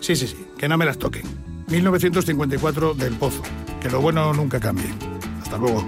[0.00, 1.22] Sí, sí, sí, que no me las toquen.
[1.68, 3.44] 1954 del Pozo.
[3.80, 4.92] Que lo bueno nunca cambie.
[5.40, 5.86] Hasta luego.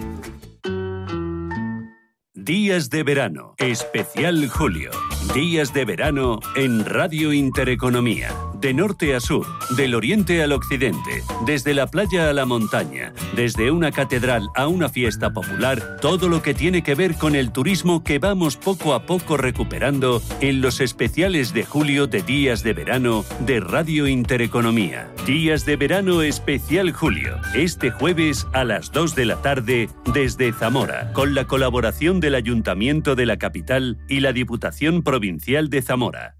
[2.35, 4.93] Días de verano, especial julio.
[5.35, 8.29] Días de verano en Radio Intereconomía.
[8.61, 9.47] De norte a sur,
[9.77, 14.91] del oriente al occidente, desde la playa a la montaña, desde una catedral a una
[14.91, 19.07] fiesta popular, todo lo que tiene que ver con el turismo que vamos poco a
[19.07, 25.11] poco recuperando en los especiales de julio de Días de Verano de Radio Intereconomía.
[25.27, 31.15] Días de Verano especial julio, este jueves a las 2 de la tarde desde Zamora,
[31.15, 36.40] con la colaboración del Ayuntamiento de la capital y la Diputación Provincial de Zamora.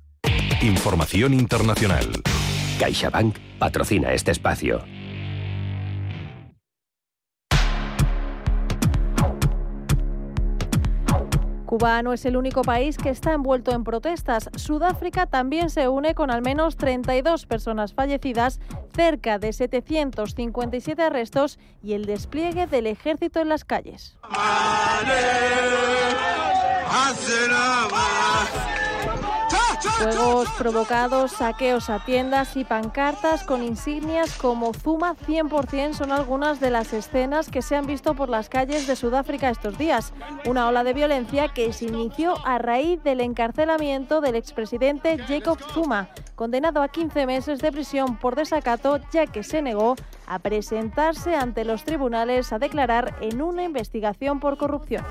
[0.63, 2.05] Información internacional.
[2.79, 4.85] CaixaBank patrocina este espacio.
[11.65, 14.51] Cuba no es el único país que está envuelto en protestas.
[14.55, 18.61] Sudáfrica también se une con al menos 32 personas fallecidas,
[18.95, 24.19] cerca de 757 arrestos y el despliegue del ejército en las calles.
[29.99, 36.71] Juegos provocados, saqueos a tiendas y pancartas con insignias como Zuma 100% son algunas de
[36.71, 40.13] las escenas que se han visto por las calles de Sudáfrica estos días.
[40.47, 46.09] Una ola de violencia que se inició a raíz del encarcelamiento del expresidente Jacob Zuma,
[46.35, 51.65] condenado a 15 meses de prisión por desacato ya que se negó a presentarse ante
[51.65, 55.05] los tribunales a declarar en una investigación por corrupción.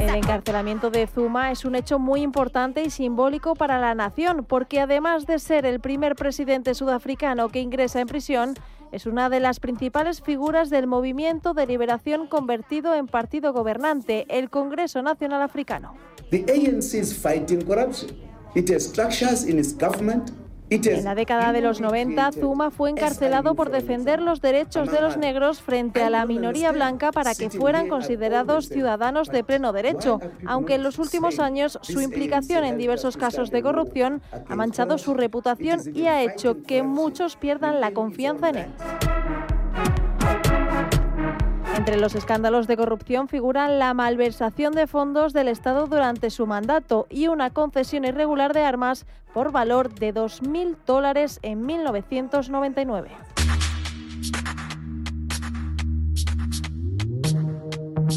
[0.00, 4.80] El encarcelamiento de Zuma es un hecho muy importante y simbólico para la nación, porque
[4.80, 8.54] además de ser el primer presidente sudafricano que ingresa en prisión,
[8.92, 14.50] es una de las principales figuras del movimiento de liberación convertido en partido gobernante, el
[14.50, 15.94] Congreso Nacional Africano.
[16.30, 18.10] The ANC is fighting corruption.
[18.54, 20.30] It has structures in its government
[20.70, 25.16] en la década de los 90, Zuma fue encarcelado por defender los derechos de los
[25.16, 30.74] negros frente a la minoría blanca para que fueran considerados ciudadanos de pleno derecho, aunque
[30.74, 35.80] en los últimos años su implicación en diversos casos de corrupción ha manchado su reputación
[35.94, 38.66] y ha hecho que muchos pierdan la confianza en él.
[41.76, 47.08] Entre los escándalos de corrupción figuran la malversación de fondos del Estado durante su mandato
[47.10, 53.33] y una concesión irregular de armas por valor de 2.000 dólares en 1999.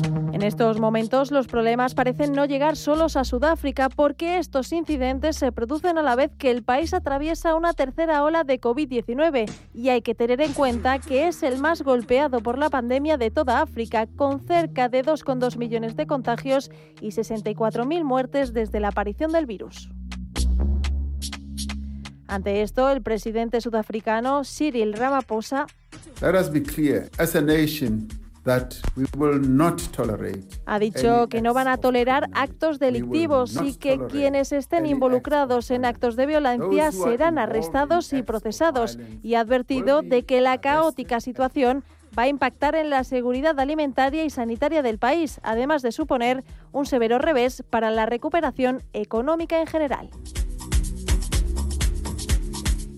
[0.03, 5.51] En estos momentos los problemas parecen no llegar solos a Sudáfrica porque estos incidentes se
[5.51, 10.01] producen a la vez que el país atraviesa una tercera ola de COVID-19 y hay
[10.01, 14.07] que tener en cuenta que es el más golpeado por la pandemia de toda África,
[14.15, 16.69] con cerca de 2,2 millones de contagios
[17.01, 19.89] y 64.000 muertes desde la aparición del virus.
[22.27, 25.65] Ante esto, el presidente sudafricano Cyril Ramaphosa
[30.65, 35.85] ha dicho que no van a tolerar actos delictivos y que quienes estén involucrados en
[35.85, 41.83] actos de violencia serán arrestados y procesados y ha advertido de que la caótica situación
[42.17, 46.85] va a impactar en la seguridad alimentaria y sanitaria del país, además de suponer un
[46.85, 50.09] severo revés para la recuperación económica en general.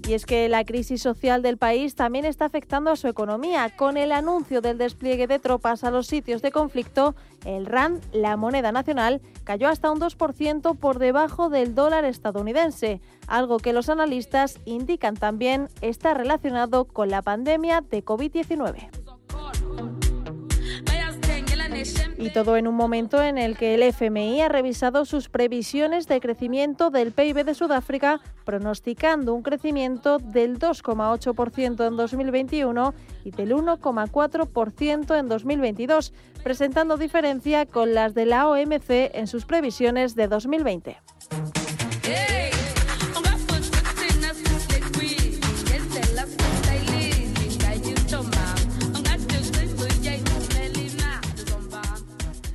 [0.09, 3.69] Y es que la crisis social del país también está afectando a su economía.
[3.69, 7.13] Con el anuncio del despliegue de tropas a los sitios de conflicto,
[7.45, 13.59] el RAND, la moneda nacional, cayó hasta un 2% por debajo del dólar estadounidense, algo
[13.59, 18.98] que los analistas indican también está relacionado con la pandemia de COVID-19.
[22.19, 26.19] Y todo en un momento en el que el FMI ha revisado sus previsiones de
[26.19, 35.17] crecimiento del PIB de Sudáfrica, pronosticando un crecimiento del 2,8% en 2021 y del 1,4%
[35.17, 36.11] en 2022,
[36.43, 40.97] presentando diferencia con las de la OMC en sus previsiones de 2020.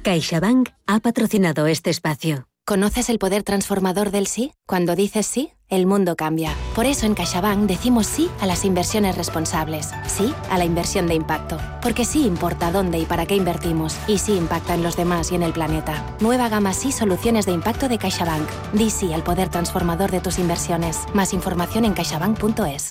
[0.05, 2.47] CaixaBank ha patrocinado este espacio.
[2.67, 4.53] ¿Conoces el poder transformador del sí?
[4.67, 6.55] Cuando dices sí, el mundo cambia.
[6.75, 11.15] Por eso en CaixaBank decimos sí a las inversiones responsables, sí a la inversión de
[11.15, 15.33] impacto, porque sí importa dónde y para qué invertimos, y sí impacta en los demás
[15.33, 16.05] y en el planeta.
[16.21, 18.47] Nueva gama sí soluciones de impacto de CaixaBank.
[18.75, 20.99] Di sí al poder transformador de tus inversiones.
[21.15, 22.91] Más información en caixabank.es.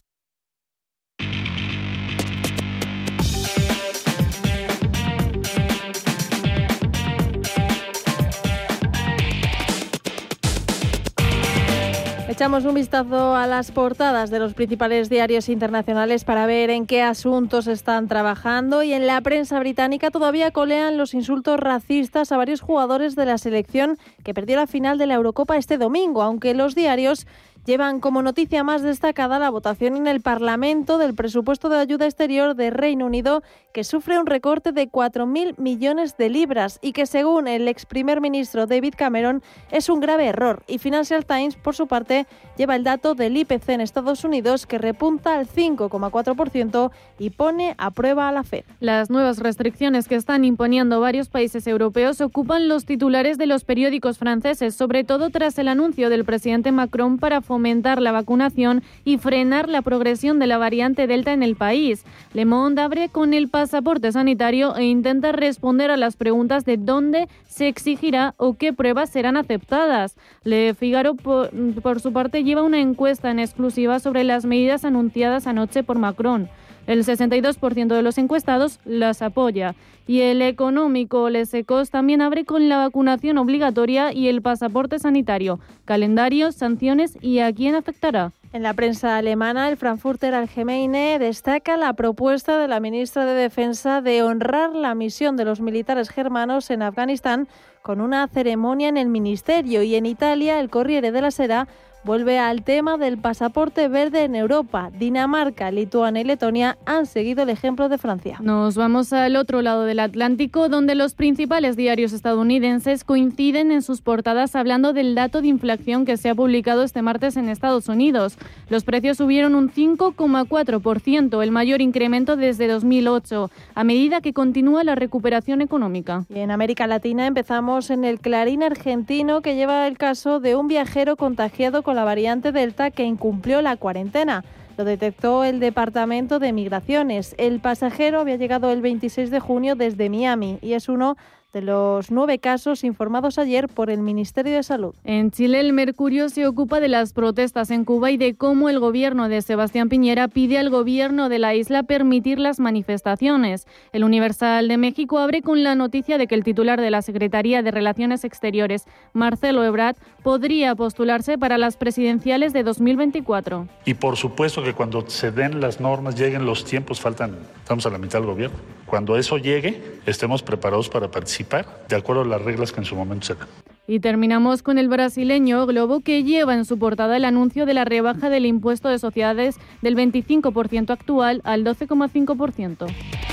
[12.34, 17.04] Echamos un vistazo a las portadas de los principales diarios internacionales para ver en qué
[17.04, 22.60] asuntos están trabajando y en la prensa británica todavía colean los insultos racistas a varios
[22.60, 26.74] jugadores de la selección que perdió la final de la Eurocopa este domingo, aunque los
[26.74, 27.28] diarios
[27.65, 32.56] llevan como noticia más destacada la votación en el Parlamento del presupuesto de ayuda exterior
[32.56, 37.47] de Reino Unido, que sufre un recorte de 4.000 millones de libras y que, según
[37.47, 40.63] el ex primer ministro David Cameron, es un grave error.
[40.67, 44.78] Y Financial Times, por su parte, lleva el dato del IPC en Estados Unidos, que
[44.78, 48.65] repunta al 5,4% y pone a prueba a la Fed.
[48.80, 54.17] Las nuevas restricciones que están imponiendo varios países europeos ocupan los titulares de los periódicos
[54.17, 59.70] franceses, sobre todo tras el anuncio del presidente Macron para fomentar la vacunación y frenar
[59.70, 62.04] la progresión de la variante Delta en el país.
[62.34, 67.28] Le Monde abre con el pasaporte sanitario e intenta responder a las preguntas de dónde
[67.46, 70.16] se exigirá o qué pruebas serán aceptadas.
[70.44, 75.84] Le Figaro, por, su parte, lleva una encuesta en exclusiva sobre las medidas anunciadas anoche
[75.84, 76.50] por Macron.
[76.86, 79.76] El 62% de los encuestados las apoya.
[80.06, 85.60] Y el económico Les Ecos también abre con la vacunación obligatoria y el pasaporte sanitario,
[85.86, 88.34] calendarios, sanciones y a quién afectará.
[88.52, 94.02] En la prensa alemana, el Frankfurter Allgemeine destaca la propuesta de la ministra de Defensa
[94.02, 97.48] de honrar la misión de los militares germanos en Afganistán
[97.82, 99.82] con una ceremonia en el ministerio.
[99.82, 101.67] Y en Italia, el Corriere de la Sera
[102.04, 104.92] vuelve al tema del pasaporte verde en Europa.
[104.98, 108.38] Dinamarca, Lituania y Letonia han seguido el ejemplo de Francia.
[108.42, 114.02] Nos vamos al otro lado del Atlántico, donde los principales diarios estadounidenses coinciden en sus
[114.02, 118.38] portadas hablando del dato de inflación que se ha publicado este martes en Estados Unidos.
[118.70, 124.96] Los precios subieron un 5,4%, el mayor incremento desde 2008, a medida que continúa la
[124.96, 126.26] recuperación económica.
[126.30, 130.68] Y en América Latina empezamos en el Clarín argentino que lleva el caso de un
[130.68, 134.43] viajero contagiado con la variante Delta que incumplió la cuarentena.
[134.77, 137.36] Lo detectó el Departamento de Migraciones.
[137.38, 141.15] El pasajero había llegado el 26 de junio desde Miami y es uno
[141.54, 144.96] de los nueve casos informados ayer por el Ministerio de Salud.
[145.04, 148.80] En Chile, el Mercurio se ocupa de las protestas en Cuba y de cómo el
[148.80, 153.68] gobierno de Sebastián Piñera pide al gobierno de la isla permitir las manifestaciones.
[153.92, 157.62] El Universal de México abre con la noticia de que el titular de la Secretaría
[157.62, 163.68] de Relaciones Exteriores, Marcelo Ebrard, podría postularse para las presidenciales de 2024.
[163.86, 167.92] Y por supuesto que cuando se den las normas, lleguen los tiempos, faltan, estamos a
[167.92, 168.58] la mitad del gobierno.
[168.88, 171.42] Cuando eso llegue, estemos preparados para participar
[171.89, 173.47] de acuerdo a las reglas que en su momento se dan.
[173.86, 177.84] Y terminamos con el brasileño Globo, que lleva en su portada el anuncio de la
[177.84, 183.33] rebaja del impuesto de sociedades del 25% actual al 12,5%.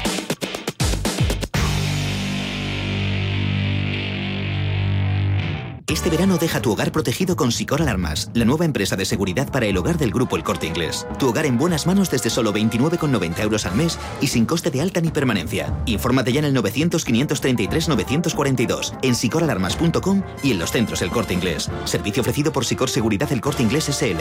[5.90, 9.66] Este verano deja tu hogar protegido con Sicor Alarmas, la nueva empresa de seguridad para
[9.66, 11.04] el hogar del grupo El Corte Inglés.
[11.18, 14.82] Tu hogar en buenas manos desde solo 29,90 euros al mes y sin coste de
[14.82, 15.76] alta ni permanencia.
[15.86, 21.68] Infórmate ya en el 900-533-942, en sicoralarmas.com y en los centros El Corte Inglés.
[21.86, 24.20] Servicio ofrecido por Sicor Seguridad El Corte Inglés SL.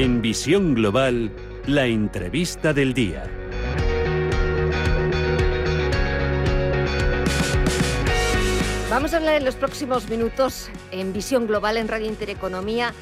[0.00, 1.32] En Visión Global,
[1.66, 3.24] la entrevista del día.
[8.88, 12.94] Vamos a hablar en los próximos minutos en Visión Global en Radio Intereconomía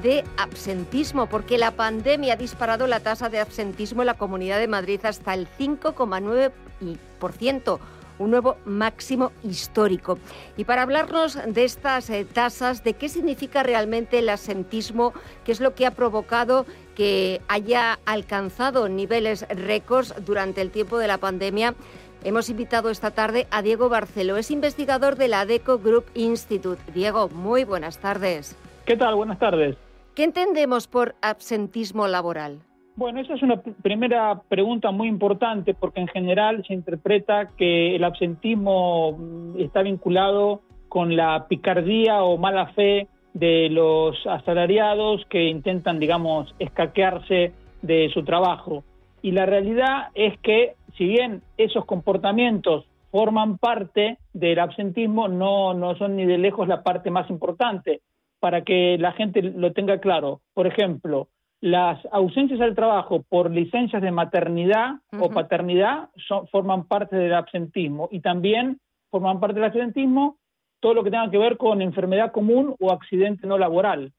[0.00, 4.68] de absentismo, porque la pandemia ha disparado la tasa de absentismo en la Comunidad de
[4.68, 7.78] Madrid hasta el 5,9%,
[8.18, 10.18] un nuevo máximo histórico.
[10.56, 15.12] Y para hablarnos de estas eh, tasas, de qué significa realmente el asentismo,
[15.44, 21.08] qué es lo que ha provocado que haya alcanzado niveles récords durante el tiempo de
[21.08, 21.74] la pandemia,
[22.22, 26.80] hemos invitado esta tarde a Diego Barceló, es investigador de la ADECO Group Institute.
[26.92, 28.56] Diego, muy buenas tardes.
[28.84, 29.14] ¿Qué tal?
[29.14, 29.76] Buenas tardes.
[30.14, 32.60] ¿Qué entendemos por absentismo laboral?
[32.96, 38.04] Bueno, esa es una primera pregunta muy importante porque en general se interpreta que el
[38.04, 45.98] absentismo mm, está vinculado con la picardía o mala fe de los asalariados que intentan,
[45.98, 48.84] digamos, escaquearse de su trabajo.
[49.22, 55.96] Y la realidad es que, si bien esos comportamientos forman parte del absentismo, no, no
[55.96, 58.02] son ni de lejos la parte más importante.
[58.38, 61.28] Para que la gente lo tenga claro, por ejemplo,
[61.64, 68.06] las ausencias al trabajo por licencias de maternidad o paternidad son, forman parte del absentismo
[68.12, 70.36] y también forman parte del absentismo
[70.80, 74.12] todo lo que tenga que ver con enfermedad común o accidente no laboral,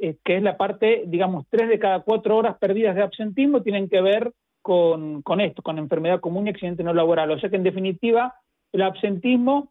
[0.00, 3.88] eh, que es la parte, digamos, tres de cada cuatro horas perdidas de absentismo tienen
[3.88, 7.30] que ver con, con esto, con enfermedad común y accidente no laboral.
[7.30, 8.34] O sea que en definitiva
[8.72, 9.70] el absentismo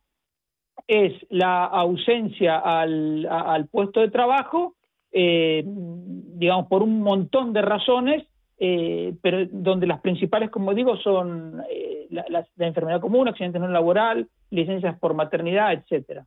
[0.88, 4.77] es la ausencia al, al puesto de trabajo
[5.20, 8.24] eh, digamos, por un montón de razones,
[8.60, 14.28] eh, pero donde las principales, como digo, son eh, la, enfermedad común, accidente no laboral,
[14.50, 16.26] licencias por maternidad, etcétera.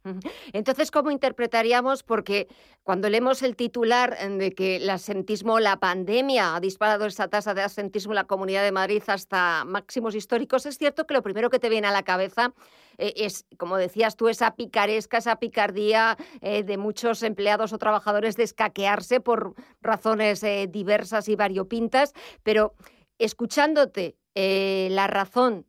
[0.52, 2.02] Entonces, ¿cómo interpretaríamos?
[2.02, 2.48] Porque
[2.82, 7.62] cuando leemos el titular de que el asentismo, la pandemia ha disparado esa tasa de
[7.62, 11.58] asentismo en la Comunidad de Madrid hasta máximos históricos, es cierto que lo primero que
[11.58, 12.52] te viene a la cabeza
[12.98, 18.36] eh, es, como decías tú, esa picaresca, esa picardía eh, de muchos empleados o trabajadores
[18.36, 22.12] de escaquearse por razones eh, diversas y variopintas,
[22.42, 22.74] pero
[23.18, 25.66] escuchándote la razón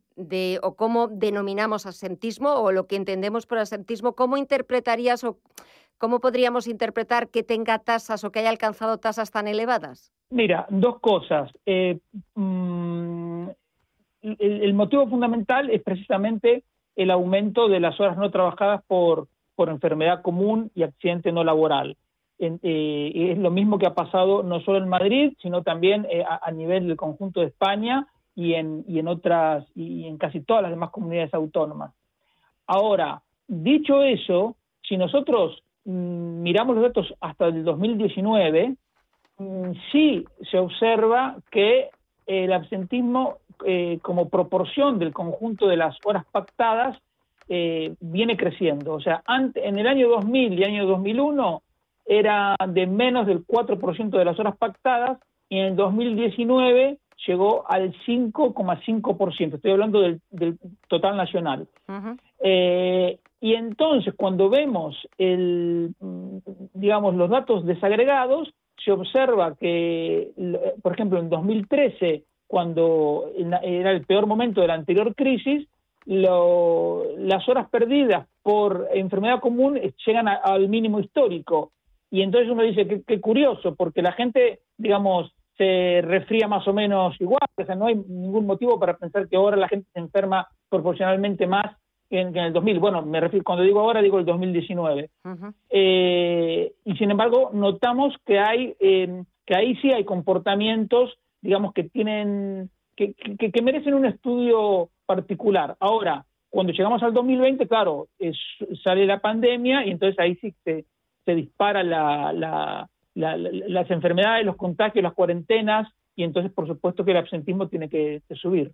[0.62, 5.38] o cómo denominamos asentismo o lo que entendemos por asentismo, ¿cómo interpretarías o
[5.98, 10.12] cómo podríamos interpretar que tenga tasas o que haya alcanzado tasas tan elevadas?
[10.30, 11.50] Mira, dos cosas.
[11.66, 11.98] Eh,
[12.34, 13.48] mm,
[14.22, 16.64] el, motivo fundamental es precisamente
[16.96, 21.96] el aumento de las horas no trabajadas por, por enfermedad común y accidente no laboral.
[22.38, 26.50] Eh, es lo mismo que ha pasado no solo en Madrid, sino también eh, a,
[26.50, 30.72] nivel del conjunto de España y en, y en otras, y en casi todas las
[30.72, 31.92] demás comunidades autónomas.
[32.66, 38.76] Ahora, dicho eso, si nosotros mm, miramos los datos hasta el 2019,
[39.38, 41.90] mm, sí se observa que
[42.26, 46.98] el absentismo eh, como proporción del conjunto de las horas pactadas
[47.48, 48.94] eh, viene creciendo.
[48.94, 51.62] O sea, en el año 2000 y año 2001
[52.06, 55.18] era de menos del 4% de las horas pactadas
[55.48, 60.20] y en el 2019 llegó al 5,5%, estoy hablando del,
[60.88, 61.68] total nacional.
[62.40, 65.94] Eh, y entonces, cuando vemos el,
[66.74, 68.52] digamos, los datos desagregados,
[68.84, 70.30] se observa que,
[70.82, 73.30] por ejemplo, en 2013, cuando
[73.62, 75.66] era el peor momento de la anterior crisis,
[76.04, 81.72] las horas perdidas por enfermedad común llegan al mínimo histórico.
[82.10, 85.32] Y entonces uno dice, qué, qué curioso, porque la gente, digamos,
[85.62, 89.36] se refría más o menos igual, o sea, no hay ningún motivo para pensar que
[89.36, 91.76] ahora la gente se enferma proporcionalmente más
[92.10, 92.80] que en, el 2000.
[92.80, 95.10] Bueno, me refiero, cuando digo ahora digo el 2019.
[95.70, 101.84] Eh, y sin embargo, notamos que hay, eh, que ahí sí hay comportamientos, digamos, que
[101.84, 105.76] tienen, que, que, merecen un estudio particular.
[105.78, 108.08] Ahora, cuando llegamos al 2020, claro,
[108.82, 110.86] sale la pandemia y entonces ahí sí se,
[111.24, 117.16] se dispara la las enfermedades, los contagios, las cuarentenas, y entonces por supuesto que el
[117.18, 118.72] absentismo tiene que, subir.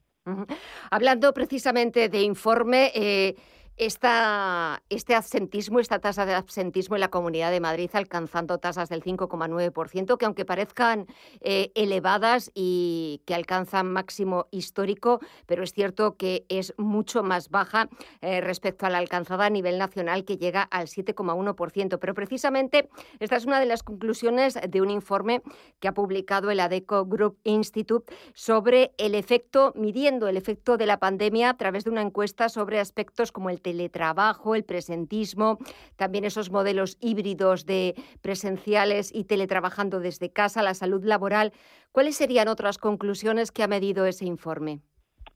[0.90, 3.34] Hablando precisamente de informe, eh,
[3.78, 9.02] esta, este absentismo, esta tasa de absentismo en la Comunidad de Madrid alcanzando tasas del
[9.02, 11.06] 5,9%, que aunque parezcan
[11.40, 17.88] eh, elevadas y que alcanzan máximo histórico, pero es cierto que es mucho más baja
[18.20, 21.98] eh, respecto a la alcanzada a nivel nacional que llega al 7,1%.
[22.00, 22.88] Pero precisamente
[23.20, 25.42] esta es una de las conclusiones de un informe
[25.78, 30.98] que ha publicado el ADECO Group Institute sobre el efecto, midiendo el efecto de la
[30.98, 35.58] pandemia a través de una encuesta sobre aspectos como el teletrabajo, el presentismo,
[35.96, 41.52] también esos modelos híbridos de presenciales y teletrabajando desde casa, la salud laboral.
[41.92, 44.80] ¿Cuáles serían otras conclusiones que ha medido ese informe?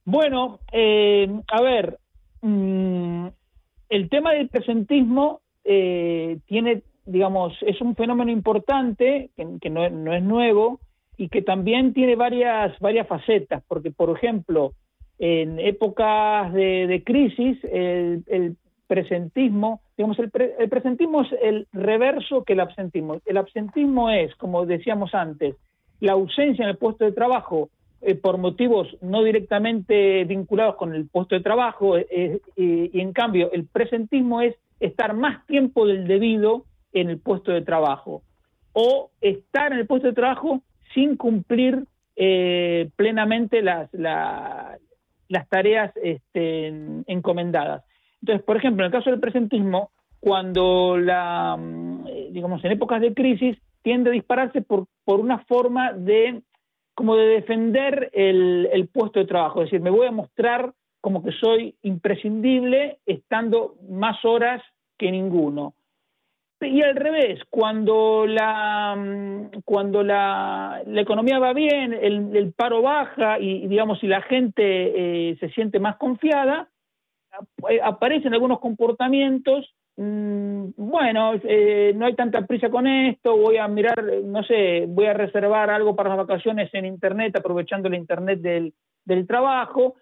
[0.05, 1.99] Bueno, eh, a ver,
[2.41, 3.27] mm,
[3.91, 10.23] el tema del presentismo eh, tiene, digamos, es un fenómeno importante que, no, no, es
[10.23, 10.81] nuevo
[11.19, 14.73] y que también tiene varias, varias facetas, porque, por ejemplo,
[15.25, 18.57] en épocas de, crisis, el,
[18.89, 23.21] presentismo, digamos, el, el, presentismo es el reverso que el absentismo.
[23.25, 25.55] El absentismo es, como decíamos antes,
[26.01, 27.71] la ausencia en el puesto de trabajo
[28.01, 33.53] eh, por motivos no directamente vinculados con el puesto de trabajo, eh, y en cambio
[33.53, 38.23] el presentismo es estar más tiempo del debido en el puesto de trabajo
[38.73, 40.63] o estar en el puesto de trabajo
[40.95, 41.85] sin cumplir
[42.17, 43.89] eh, plenamente las,
[45.33, 46.67] las tareas este,
[47.07, 47.83] encomendadas.
[48.21, 53.15] Entonces, por ejemplo, en el caso del presentismo, cuando la, mm, digamos, en épocas de
[53.15, 56.43] crisis tiende a dispararse por, por una forma de
[56.95, 61.33] como de defender el, puesto de trabajo, es decir, me voy a mostrar como que
[61.33, 64.63] soy imprescindible estando más horas
[64.99, 65.73] que ninguno.
[66.69, 68.97] Y al revés, cuando la,
[69.65, 74.63] cuando la, economía va bien, el, paro baja y, digamos, si la gente
[75.31, 76.69] eh, se siente más confiada,
[77.83, 84.03] aparecen algunos comportamientos Mm, bueno, eh, no hay tanta prisa con esto, voy a mirar,
[84.25, 88.73] no sé, voy a reservar algo para las vacaciones en Internet, aprovechando el Internet del,
[89.05, 89.97] del trabajo,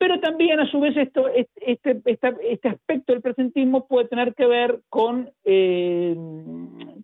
[0.00, 4.46] pero también a su vez esto, este, este, este aspecto del presentismo puede tener que
[4.46, 6.16] ver con, eh,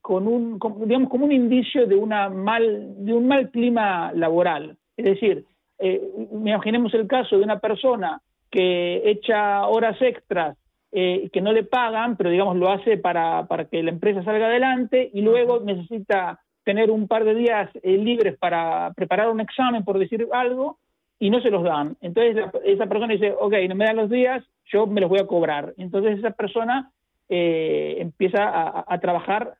[0.01, 4.79] con un, digamos, como un indicio de, una mal, de un mal clima laboral.
[4.97, 5.45] Es decir,
[5.79, 6.01] eh,
[6.33, 10.57] imaginemos el caso de una persona que echa horas extras
[10.91, 14.47] eh, que no le pagan, pero digamos lo hace para, para, que la empresa salga
[14.47, 19.85] adelante y luego necesita tener un par de días eh, libres para preparar un examen,
[19.85, 20.79] por decir algo,
[21.19, 21.97] y no se los dan.
[22.01, 25.27] Entonces esa persona dice, ok, no me dan los días, yo me los voy a
[25.27, 25.75] cobrar.
[25.77, 26.93] Entonces esa persona
[27.29, 29.57] eh, empieza a, trabajar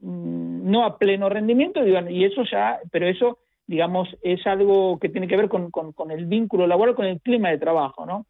[0.00, 5.28] mm, no a pleno rendimiento, y eso ya, pero eso, digamos, es algo que tiene
[5.28, 8.26] que ver con, con, el vínculo laboral, con el clima de trabajo, ¿no?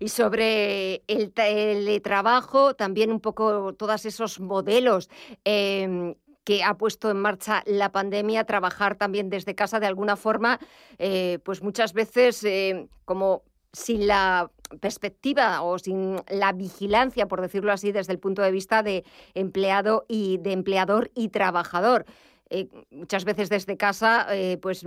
[0.00, 5.10] Y sobre el teletrabajo, también un poco todos esos modelos
[5.44, 6.14] em,
[6.44, 10.60] que ha puesto en marcha la pandemia, trabajar también desde casa de alguna forma,
[10.98, 13.42] eh, pues muchas veces eh, como
[13.72, 18.82] sin la perspectiva o sin la vigilancia, por decirlo así, desde el punto de vista
[18.82, 22.04] de empleado y de empleador y trabajador.
[22.50, 24.28] Eh, muchas veces desde casa,
[24.60, 24.84] pues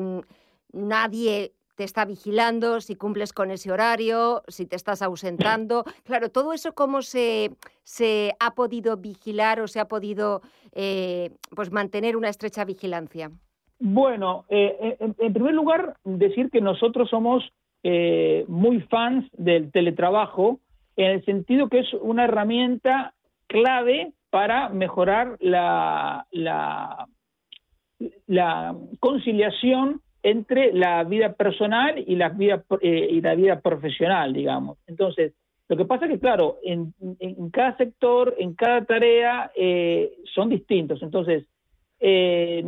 [0.72, 5.84] nadie te está vigilando, si cumples con ese horario, si te estás ausentando.
[6.04, 7.52] Claro, todo eso cómo se,
[7.84, 10.42] se ha podido vigilar o se ha podido
[10.74, 13.30] eh, pues mantener una estrecha vigilancia.
[13.80, 17.44] Bueno, eh, en, primer lugar, decir que nosotros somos
[17.84, 20.60] eh, muy fans del teletrabajo,
[20.96, 23.14] en el sentido que es una herramienta
[23.46, 26.26] clave para mejorar la,
[28.26, 34.78] la conciliación entre la vida personal y la vida, eh, y la vida profesional, digamos.
[34.88, 35.34] Entonces,
[35.70, 36.94] lo que pasa es que, claro, en,
[37.52, 41.02] cada sector, en cada tarea, eh, son distintos.
[41.04, 41.46] Entonces,
[42.00, 42.64] eh,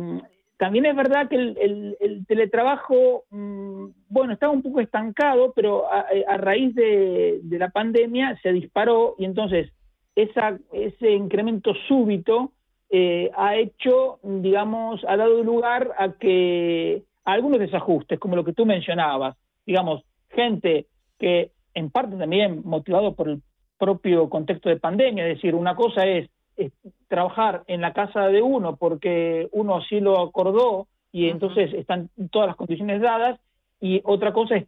[0.58, 6.74] también es verdad que el, teletrabajo, mm, bueno, estaba un poco estancado, pero a, raíz
[6.74, 9.72] de, la pandemia se disparó y entonces
[10.14, 12.52] ese incremento súbito
[13.36, 19.36] ha hecho, digamos, ha dado lugar a que algunos desajustes, como lo que tú mencionabas,
[19.66, 20.86] digamos, gente
[21.18, 23.42] que en parte también motivado por el
[23.78, 26.30] propio contexto de pandemia, es decir, una cosa es,
[27.08, 32.48] trabajar en la casa de uno porque uno así lo acordó y entonces están todas
[32.48, 33.40] las condiciones dadas,
[33.80, 34.66] y otra cosa es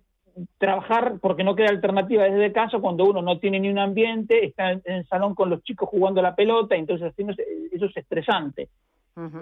[0.57, 4.73] trabajar porque no queda alternativa desde casa cuando uno no tiene ni un ambiente, está
[4.73, 8.69] en, el salón con los chicos jugando la pelota, entonces eso es estresante.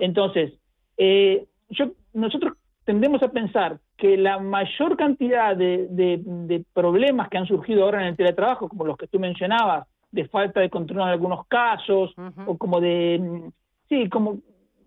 [0.00, 0.54] Entonces,
[0.96, 2.54] eh, yo, nosotros
[2.84, 8.16] tendemos a pensar que la mayor cantidad de, problemas que han surgido ahora en el
[8.16, 12.14] teletrabajo, como los que tú mencionabas, de falta de control en algunos casos,
[12.46, 13.50] o como de,
[13.88, 14.38] sí, como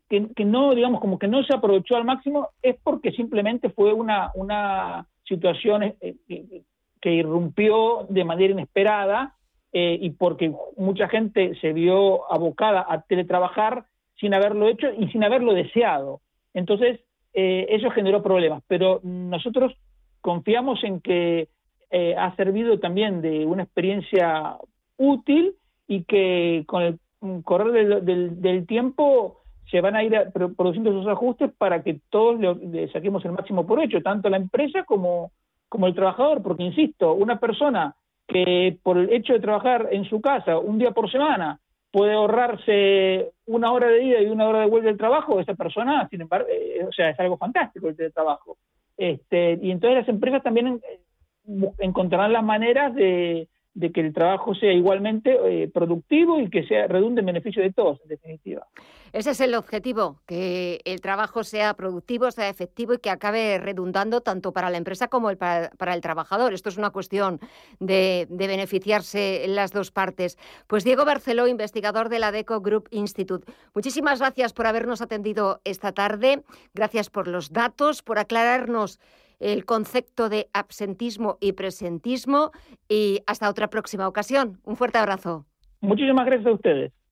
[0.10, 4.32] que, no, digamos, como que no se aprovechó al máximo, es porque simplemente fue una,
[4.36, 6.62] una situación eh, eh,
[7.02, 9.36] que irrumpió de manera inesperada
[9.72, 13.86] eh, y porque mucha gente se vio abocada a teletrabajar
[14.20, 16.22] sin haberlo hecho y sin haberlo deseado.
[16.54, 17.00] Entonces,
[17.34, 18.64] eh, eso generó problemas.
[18.68, 19.74] Pero nosotros
[20.22, 21.50] confiamos en que
[21.92, 24.58] eh, ha servido también de una experiencia
[24.98, 25.56] útil
[25.88, 27.00] y que con el
[27.44, 33.24] correr del, tiempo se van a ir produciendo esos ajustes para que todos le, saquemos
[33.26, 35.32] el máximo por hecho, tanto la empresa como,
[35.70, 37.96] como el trabajador, porque insisto, una persona
[38.28, 41.60] que por el hecho de trabajar en su casa un día por semana
[41.94, 46.08] puede ahorrarse una hora de ida y una hora de vuelta del trabajo, esa persona,
[46.10, 48.58] sin embargo, eh, o sea, es algo fantástico el trabajo.
[48.98, 54.56] Este, y entonces las empresas también eh, encontrarán las maneras de, de que el trabajo
[54.56, 58.66] sea igualmente eh, productivo y que sea redunde en beneficio de todos, en definitiva.
[59.14, 64.22] Ese es el objetivo, que el trabajo sea productivo, sea efectivo y que acabe redundando
[64.22, 66.52] tanto para la empresa como para, el trabajador.
[66.52, 67.40] Esto es una cuestión
[67.80, 70.40] de, de, beneficiarse en las dos partes.
[70.66, 73.46] Pues Diego Barceló, investigador de la DECO Group Institute.
[73.76, 76.44] Muchísimas gracias por habernos atendido esta tarde.
[76.74, 79.00] Gracias por los datos, por aclararnos
[79.40, 82.52] el concepto de absentismo y presentismo
[82.90, 84.60] y hasta otra próxima ocasión.
[84.64, 85.46] Un fuerte abrazo.
[85.82, 87.03] Muchísimas gracias a ustedes.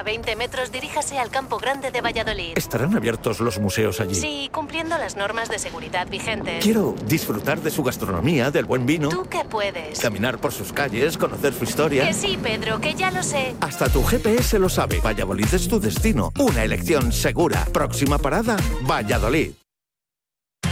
[0.00, 2.56] A 20 metros diríjase al Campo Grande de Valladolid.
[2.56, 4.14] ¿Estarán abiertos los museos allí?
[4.14, 6.64] Sí, cumpliendo las normas de seguridad vigentes.
[6.64, 9.10] Quiero disfrutar de su gastronomía, del buen vino.
[9.10, 10.00] ¿Tú qué puedes?
[10.00, 12.06] Caminar por sus calles, conocer su historia.
[12.06, 13.54] Que sí, Pedro, que ya lo sé.
[13.60, 15.00] Hasta tu GPS lo sabe.
[15.00, 16.32] Valladolid es tu destino.
[16.38, 17.66] Una elección segura.
[17.70, 18.56] Próxima parada,
[18.88, 19.59] Valladolid.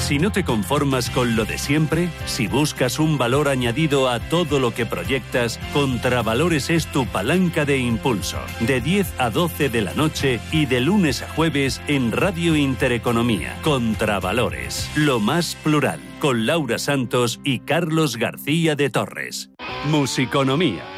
[0.08, 4.58] Si no te conformas con lo de siempre, si buscas un valor añadido a todo
[4.58, 8.38] lo que proyectas, Contravalores es tu palanca de impulso.
[8.60, 13.54] De 10 a 12 de la noche y de lunes a jueves en Radio Intereconomía.
[13.60, 19.50] Contravalores, lo más plural, con Laura Santos y Carlos García de Torres.
[19.90, 20.97] Musiconomía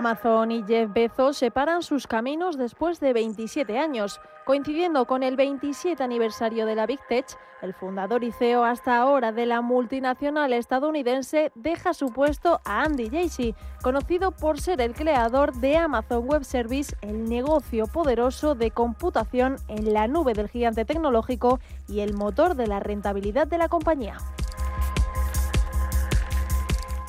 [0.00, 4.18] Amazon y Jeff Bezos separan sus caminos después de 27 años.
[4.46, 7.26] Coincidiendo con el 27 aniversario de la Big Tech,
[7.60, 13.10] el fundador y CEO hasta ahora de la multinacional estadounidense deja su puesto a Andy
[13.10, 19.56] Jassy, conocido por ser el creador de Amazon Web Service, el negocio poderoso de computación
[19.68, 24.16] en la nube del gigante tecnológico y el motor de la rentabilidad de la compañía.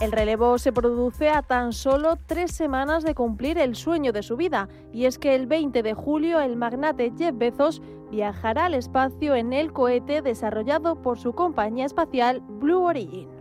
[0.02, 4.36] El relevo se produce a tan solo tres semanas de cumplir el sueño de su
[4.36, 9.36] vida, y es que el 20 de julio el magnate Jeff Bezos viajará al espacio
[9.36, 13.41] en el cohete desarrollado por su compañía espacial Blue Origin.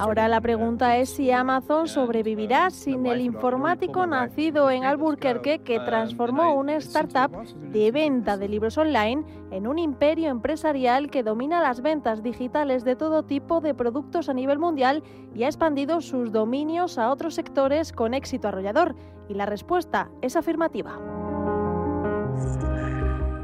[0.00, 6.54] Ahora la pregunta es si Amazon sobrevivirá sin el informático nacido en Albuquerque que transformó
[6.54, 7.30] una startup
[7.72, 12.96] de venta de libros online en un imperio empresarial que domina las ventas digitales de
[12.96, 15.02] todo tipo de productos a nivel mundial
[15.34, 18.94] y ha expandido sus dominios a otros sectores con éxito arrollador.
[19.28, 20.98] Y la respuesta es afirmativa.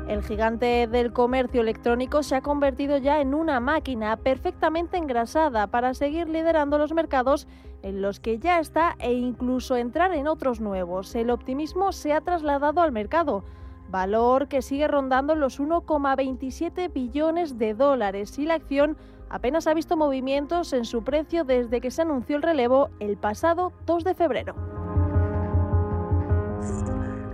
[0.09, 5.94] El gigante del comercio electrónico se ha convertido ya en una máquina perfectamente engrasada para
[5.94, 7.48] seguir liderando los mercados
[7.82, 11.14] en los que ya está e incluso entrar en otros nuevos.
[11.14, 13.44] El optimismo se ha trasladado al mercado,
[13.88, 18.98] valor que sigue rondando los 1,27 billones de dólares y la acción
[19.30, 23.72] apenas ha visto movimientos en su precio desde que se anunció el relevo el pasado
[23.86, 24.84] 2 de febrero.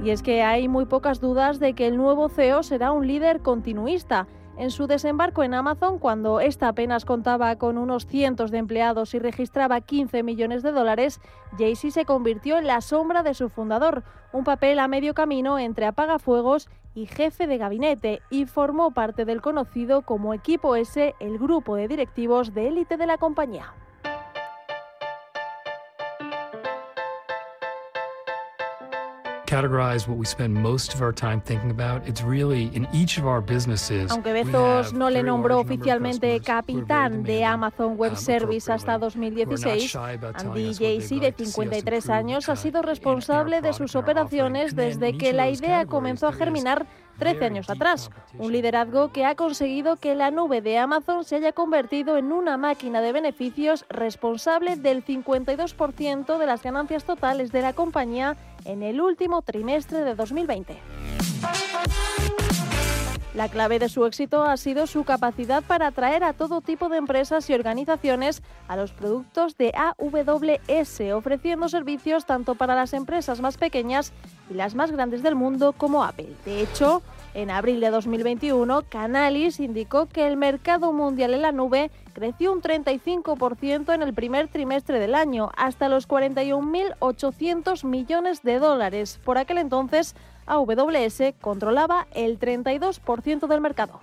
[0.02, 3.40] Y es que hay muy pocas dudas de que el nuevo CEO será un líder
[3.40, 4.26] continuista.
[4.56, 9.18] En su desembarco en Amazon, cuando ésta apenas contaba con unos cientos de empleados y
[9.18, 11.20] registraba 15 millones de dólares,
[11.58, 15.86] Jay-Z se convirtió en la sombra de su fundador, un papel a medio camino entre
[15.86, 21.76] apagafuegos y jefe de gabinete, y formó parte del conocido como Equipo S, el grupo
[21.76, 23.74] de directivos de élite de la compañía.
[34.12, 41.18] Aunque Bezos no le nombró oficialmente capitán de Amazon Web Service hasta 2016, Andy Jassy,
[41.18, 46.32] de 53 años, ha sido responsable de sus operaciones desde que la idea comenzó a
[46.32, 46.86] germinar
[47.20, 48.10] 13 años atrás.
[48.38, 52.56] Un liderazgo que ha conseguido que la nube de Amazon se haya convertido en una
[52.56, 59.00] máquina de beneficios responsable del 52% de las ganancias totales de la compañía en el
[59.00, 60.78] último trimestre de 2020.
[63.32, 66.96] La clave de su éxito ha sido su capacidad para atraer a todo tipo de
[66.96, 73.56] empresas y organizaciones a los productos de AWS, ofreciendo servicios tanto para las empresas más
[73.56, 74.12] pequeñas
[74.50, 76.34] y las más grandes del mundo como Apple.
[76.44, 77.02] De hecho,
[77.32, 82.60] en abril de 2021, Canalis indicó que el mercado mundial en la nube creció un
[82.60, 89.20] 35% en el primer trimestre del año, hasta los 41.800 millones de dólares.
[89.24, 90.16] Por aquel entonces,
[90.50, 94.00] AWS controlaba el 32% del mercado.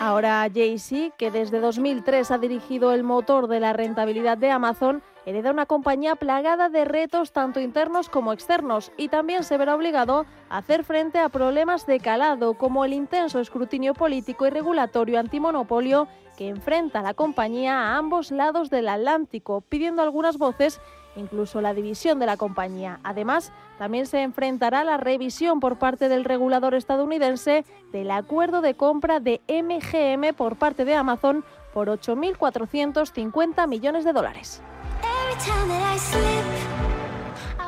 [0.00, 5.50] Ahora Jay-Z, que desde 2003 ha dirigido el motor de la rentabilidad de Amazon, hereda
[5.50, 10.58] una compañía plagada de retos tanto internos como externos y también se verá obligado a
[10.58, 16.48] hacer frente a problemas de calado como el intenso escrutinio político y regulatorio antimonopolio que
[16.48, 20.80] enfrenta a la compañía a ambos lados del Atlántico, pidiendo algunas voces
[21.16, 23.00] incluso la división de la compañía.
[23.02, 28.74] Además, también se enfrentará a la revisión por parte del regulador estadounidense del acuerdo de
[28.74, 34.62] compra de MGM por parte de Amazon por 8.450 millones de dólares.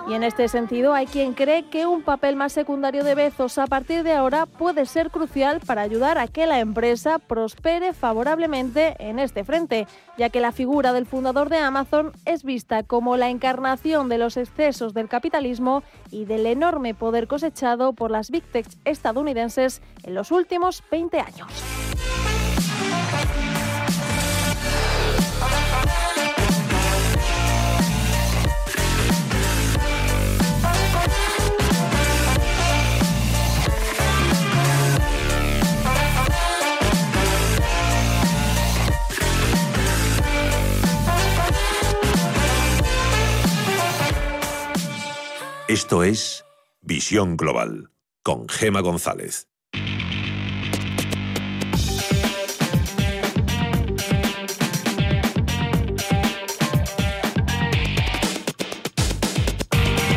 [0.09, 3.67] Y en este sentido hay quien cree que un papel más secundario de Bezos a
[3.67, 9.19] partir de ahora puede ser crucial para ayudar a que la empresa prospere favorablemente en
[9.19, 14.09] este frente, ya que la figura del fundador de Amazon es vista como la encarnación
[14.09, 15.83] de los excesos del capitalismo
[16.13, 21.49] y del enorme poder cosechado por las big tech estadounidenses en los últimos 20 años.
[45.69, 46.45] Esto es
[46.81, 47.91] Visión Global
[48.23, 49.49] con Gema González.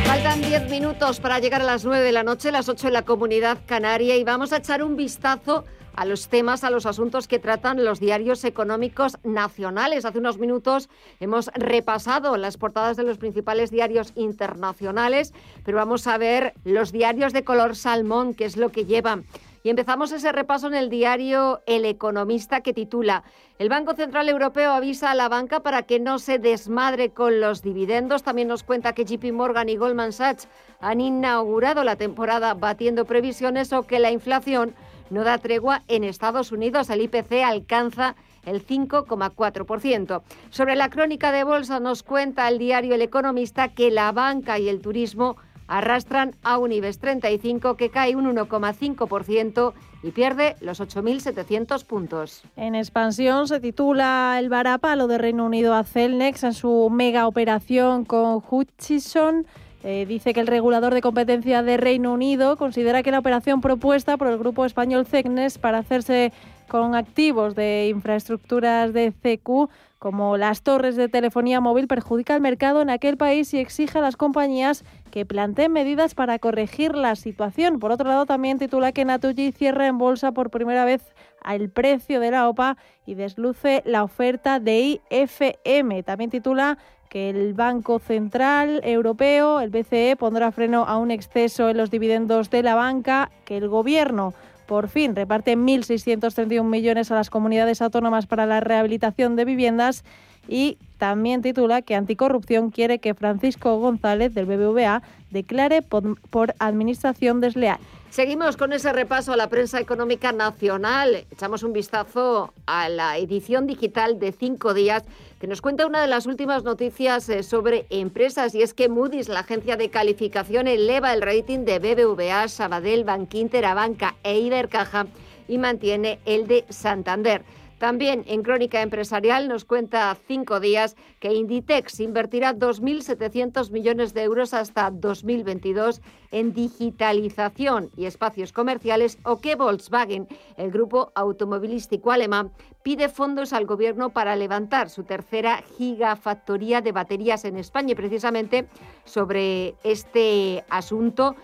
[0.05, 3.01] Faltan 10 minutos para llegar a las 9 de la noche, las 8 en la
[3.01, 7.39] comunidad canaria y vamos a echar un vistazo a los temas, a los asuntos que
[7.39, 10.05] tratan los diarios económicos nacionales.
[10.05, 10.89] Hace unos minutos
[11.19, 15.33] hemos repasado las portadas de los principales diarios internacionales,
[15.63, 19.25] pero vamos a ver los diarios de color salmón, que es lo que llevan.
[19.61, 23.23] Y empezamos ese repaso en el diario El Economista que titula
[23.57, 27.61] El Banco Central Europeo avisa a la banca para que no se desmadre con los
[27.61, 28.23] dividendos.
[28.23, 30.47] También nos cuenta que JP Morgan y Goldman Sachs
[30.79, 34.75] han inaugurado la temporada batiendo previsiones o que la inflación
[35.09, 36.89] no da tregua en Estados Unidos.
[36.89, 40.21] El IPC alcanza el 5,4%.
[40.49, 44.69] Sobre la crónica de bolsa nos cuenta el diario El Economista que la banca y
[44.69, 45.37] el turismo
[45.69, 52.43] arrastran a un IBEX 35 que cae un 1,5% y pierde los 8.700 puntos.
[52.55, 58.03] En expansión se titula el varapalo de Reino Unido a Celnex en su mega operación
[58.03, 59.45] con Hutchison
[59.83, 64.17] eh, dice que el regulador de competencia de Reino Unido considera que la operación propuesta
[64.17, 66.33] por el grupo español CECNES para hacerse
[66.67, 69.69] con activos de infraestructuras de CQ
[69.99, 74.01] como las torres de telefonía móvil perjudica al mercado en aquel país y exige a
[74.01, 77.79] las compañías que planteen medidas para corregir la situación.
[77.79, 81.03] Por otro lado, también titula que Naturgy cierra en bolsa por primera vez
[81.43, 86.03] al precio de la OPA y desluce la oferta de IFM.
[86.03, 86.77] También titula
[87.09, 92.49] que el Banco Central Europeo, el BCE, pondrá freno a un exceso en los dividendos
[92.49, 94.33] de la banca, que el Gobierno
[94.67, 100.03] por fin reparte 1.631 millones a las comunidades autónomas para la rehabilitación de viviendas
[100.47, 105.01] y también titula que Anticorrupción quiere que Francisco González del BBVA
[105.31, 107.79] declare por, administración desleal.
[108.09, 111.27] Seguimos con ese repaso a la prensa económica nacional.
[111.29, 115.03] Echamos un vistazo a la edición digital de cinco días
[115.39, 119.29] que nos cuenta una de las últimas noticias eh, sobre empresas y es que Moody's,
[119.29, 125.05] la agencia de calificación, eleva el rating de BBVA, Sabadell, Bankinter, Abanca e Ibercaja
[125.47, 127.43] y mantiene el de Santander.
[127.79, 134.53] También en Crónica Empresarial nos cuenta cinco días que Inditex invertirá 2.700 millones de euros
[134.53, 136.01] hasta 2022
[136.31, 140.27] en digitalización y espacios comerciales o que Volkswagen,
[140.57, 142.51] el grupo automovilístico alemán,
[142.83, 147.93] pide fondos al gobierno para levantar su tercera gigafactoría de baterías en España.
[147.93, 148.67] Y precisamente
[149.05, 151.37] sobre este asunto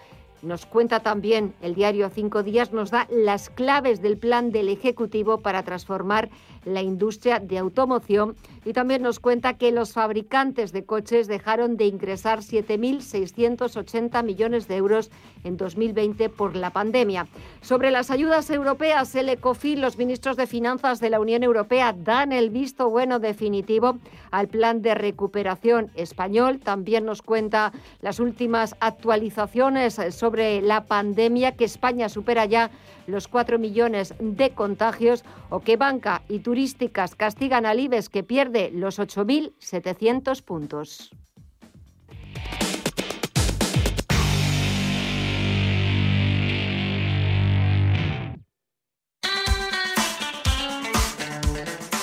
[0.46, 5.40] nos cuenta también el diario Cinco Días, nos da las claves del plan del Ejecutivo
[5.40, 6.30] para transformar
[6.66, 8.36] la industria de automoción
[8.66, 14.76] y también nos cuenta que los fabricantes de coches dejaron de ingresar 7.680 millones de
[14.76, 15.12] euros
[15.44, 17.28] en 2020 por la pandemia.
[17.62, 22.32] Sobre las ayudas europeas, el ECOFIN, los ministros de Finanzas de la Unión Europea dan
[22.32, 23.98] el visto bueno definitivo
[24.32, 26.60] al plan de recuperación español.
[26.60, 32.72] También nos cuenta las últimas actualizaciones sobre la pandemia, que España supera ya
[33.08, 38.72] los 4 millones de contagios o que banca y turísticas castigan al IBEX que pierde
[38.72, 41.12] los 8.700 puntos.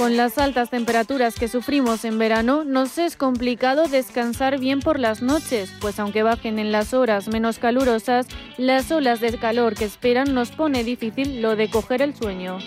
[0.03, 5.23] Con las altas temperaturas que sufrimos en verano, nos es complicado descansar bien por las
[5.23, 8.27] noches, pues aunque bajen en las horas menos calurosas,
[8.59, 12.59] las olas de calor que esperan nos pone difícil lo de coger el sueño.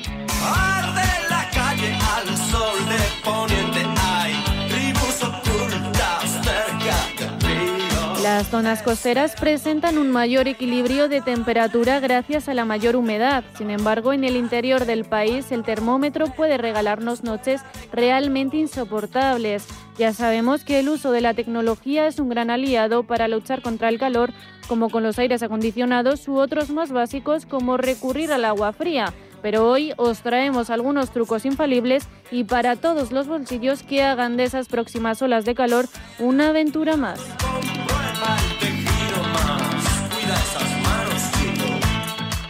[8.36, 13.45] Las zonas costeras presentan un mayor equilibrio de temperatura gracias a la mayor humedad.
[13.57, 17.61] Sin embargo, en el interior del país el termómetro puede regalarnos noches
[17.93, 19.65] realmente insoportables.
[19.97, 23.88] Ya sabemos que el uso de la tecnología es un gran aliado para luchar contra
[23.88, 24.33] el calor,
[24.67, 29.13] como con los aires acondicionados u otros más básicos como recurrir al agua fría.
[29.41, 34.43] Pero hoy os traemos algunos trucos infalibles y para todos los bolsillos que hagan de
[34.43, 35.86] esas próximas olas de calor
[36.19, 37.21] una aventura más.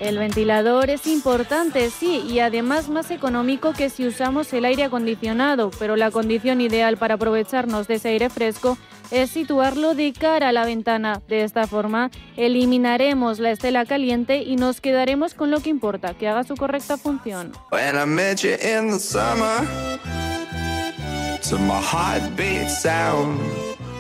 [0.05, 5.72] El ventilador es importante, sí, y además más económico que si usamos el aire acondicionado,
[5.80, 8.78] pero la condición ideal para aprovecharnos de ese aire fresco
[9.09, 11.24] es situarlo de cara a la ventana.
[11.28, 16.28] De esta forma, eliminaremos la estela caliente y nos quedaremos con lo que importa, que
[16.28, 17.51] haga su correcta función.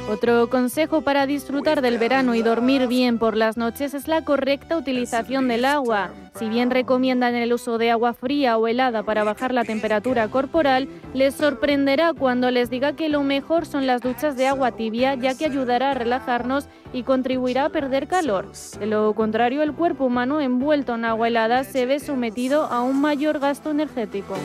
[0.07, 4.77] Otro consejo para disfrutar del verano y dormir bien por las noches es la correcta
[4.77, 6.11] utilización del agua.
[6.37, 10.87] Si bien recomiendan el uso de agua fría o helada para bajar la temperatura corporal,
[11.15, 15.35] les sorprenderá cuando les diga que lo mejor son las duchas de agua tibia, ya
[15.35, 18.51] que ayudará a relajarnos y contribuirá a perder calor.
[18.79, 23.01] De lo contrario, el cuerpo humano envuelto en agua helada se ve sometido a un
[23.01, 24.35] mayor gasto energético.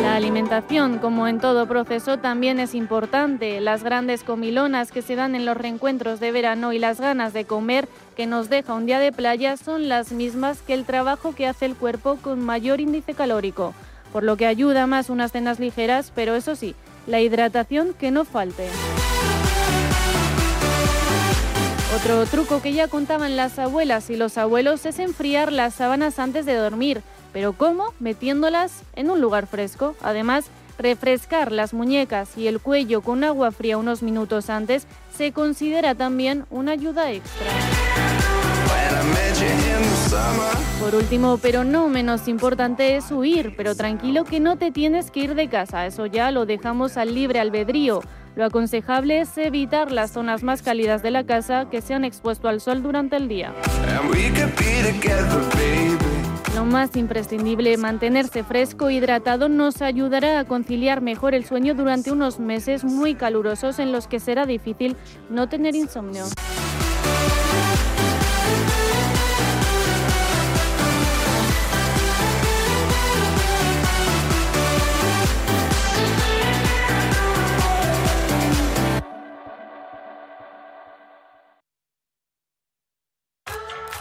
[0.00, 3.60] La alimentación, como en todo proceso, también es importante.
[3.60, 7.44] Las grandes comilonas que se dan en los reencuentros de verano y las ganas de
[7.44, 11.46] comer que nos deja un día de playa son las mismas que el trabajo que
[11.46, 13.74] hace el cuerpo con mayor índice calórico,
[14.12, 16.74] por lo que ayuda más unas cenas ligeras, pero eso sí,
[17.06, 18.68] la hidratación que no falte.
[21.96, 26.44] Otro truco que ya contaban las abuelas y los abuelos es enfriar las sábanas antes
[26.44, 27.02] de dormir.
[27.34, 27.92] ¿Pero cómo?
[27.98, 29.96] Metiéndolas en un lugar fresco.
[30.00, 30.46] Además,
[30.78, 36.46] refrescar las muñecas y el cuello con agua fría unos minutos antes se considera también
[36.48, 37.46] una ayuda extra.
[40.80, 45.20] Por último, pero no menos importante, es huir, pero tranquilo que no te tienes que
[45.20, 48.00] ir de casa, eso ya lo dejamos al libre albedrío.
[48.36, 52.48] Lo aconsejable es evitar las zonas más cálidas de la casa que se han expuesto
[52.48, 53.52] al sol durante el día.
[56.54, 62.38] Lo más imprescindible, mantenerse fresco hidratado nos ayudará a conciliar mejor el sueño durante unos
[62.38, 64.96] meses muy calurosos en los que será difícil
[65.30, 66.24] no tener insomnio.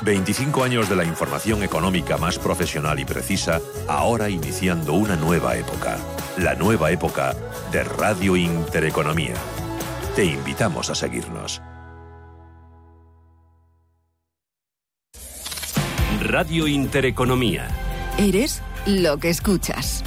[0.04, 3.62] ...25 años de la información económica más profesional y precisa...
[3.88, 5.98] ...ahora iniciando una nueva época...
[6.38, 7.36] ...la nueva época
[7.72, 9.36] de Radio Intereconomía.
[10.16, 11.62] Te invitamos a seguirnos.
[16.22, 17.68] Radio Intereconomía.
[18.18, 20.04] Eres lo que escuchas.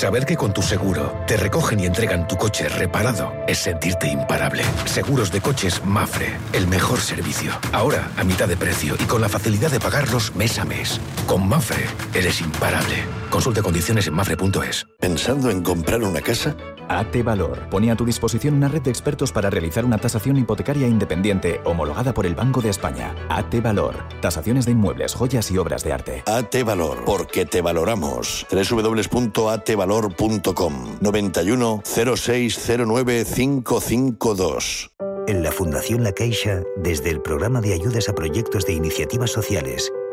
[0.00, 4.62] Saber que con tu seguro te recogen y entregan tu coche reparado es sentirte imparable.
[4.86, 7.52] Seguros de coches Mafre, el mejor servicio.
[7.70, 10.98] Ahora a mitad de precio y con la facilidad de pagarlos mes a mes.
[11.26, 11.84] Con Mafre
[12.14, 13.19] eres imparable.
[13.30, 14.86] Consulte condiciones en mafre.es.
[14.98, 16.56] ¿Pensando en comprar una casa?
[16.88, 20.88] AT Valor pone a tu disposición una red de expertos para realizar una tasación hipotecaria
[20.88, 23.14] independiente homologada por el Banco de España.
[23.28, 23.94] AT Valor.
[24.20, 26.24] Tasaciones de inmuebles, joyas y obras de arte.
[26.26, 28.44] AT Valor, porque te valoramos.
[28.50, 34.90] www.atvalor.com 91 0609 552.
[35.28, 39.92] En la Fundación La Caixa, desde el programa de ayudas a proyectos de iniciativas sociales,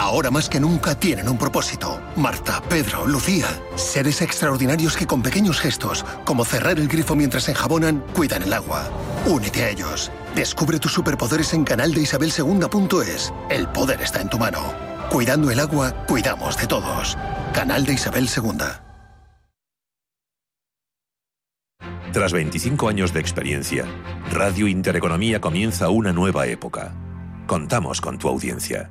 [0.00, 2.00] Ahora más que nunca tienen un propósito.
[2.16, 3.46] Marta, Pedro, Lucía.
[3.76, 8.88] Seres extraordinarios que con pequeños gestos, como cerrar el grifo mientras enjabonan, cuidan el agua.
[9.26, 10.10] Únete a ellos.
[10.34, 12.32] Descubre tus superpoderes en canal de Isabel
[13.50, 14.72] El poder está en tu mano.
[15.10, 17.18] Cuidando el agua, cuidamos de todos.
[17.52, 18.56] Canal de Isabel II.
[22.14, 23.84] Tras 25 años de experiencia,
[24.32, 26.94] Radio Intereconomía comienza una nueva época.
[27.46, 28.90] Contamos con tu audiencia.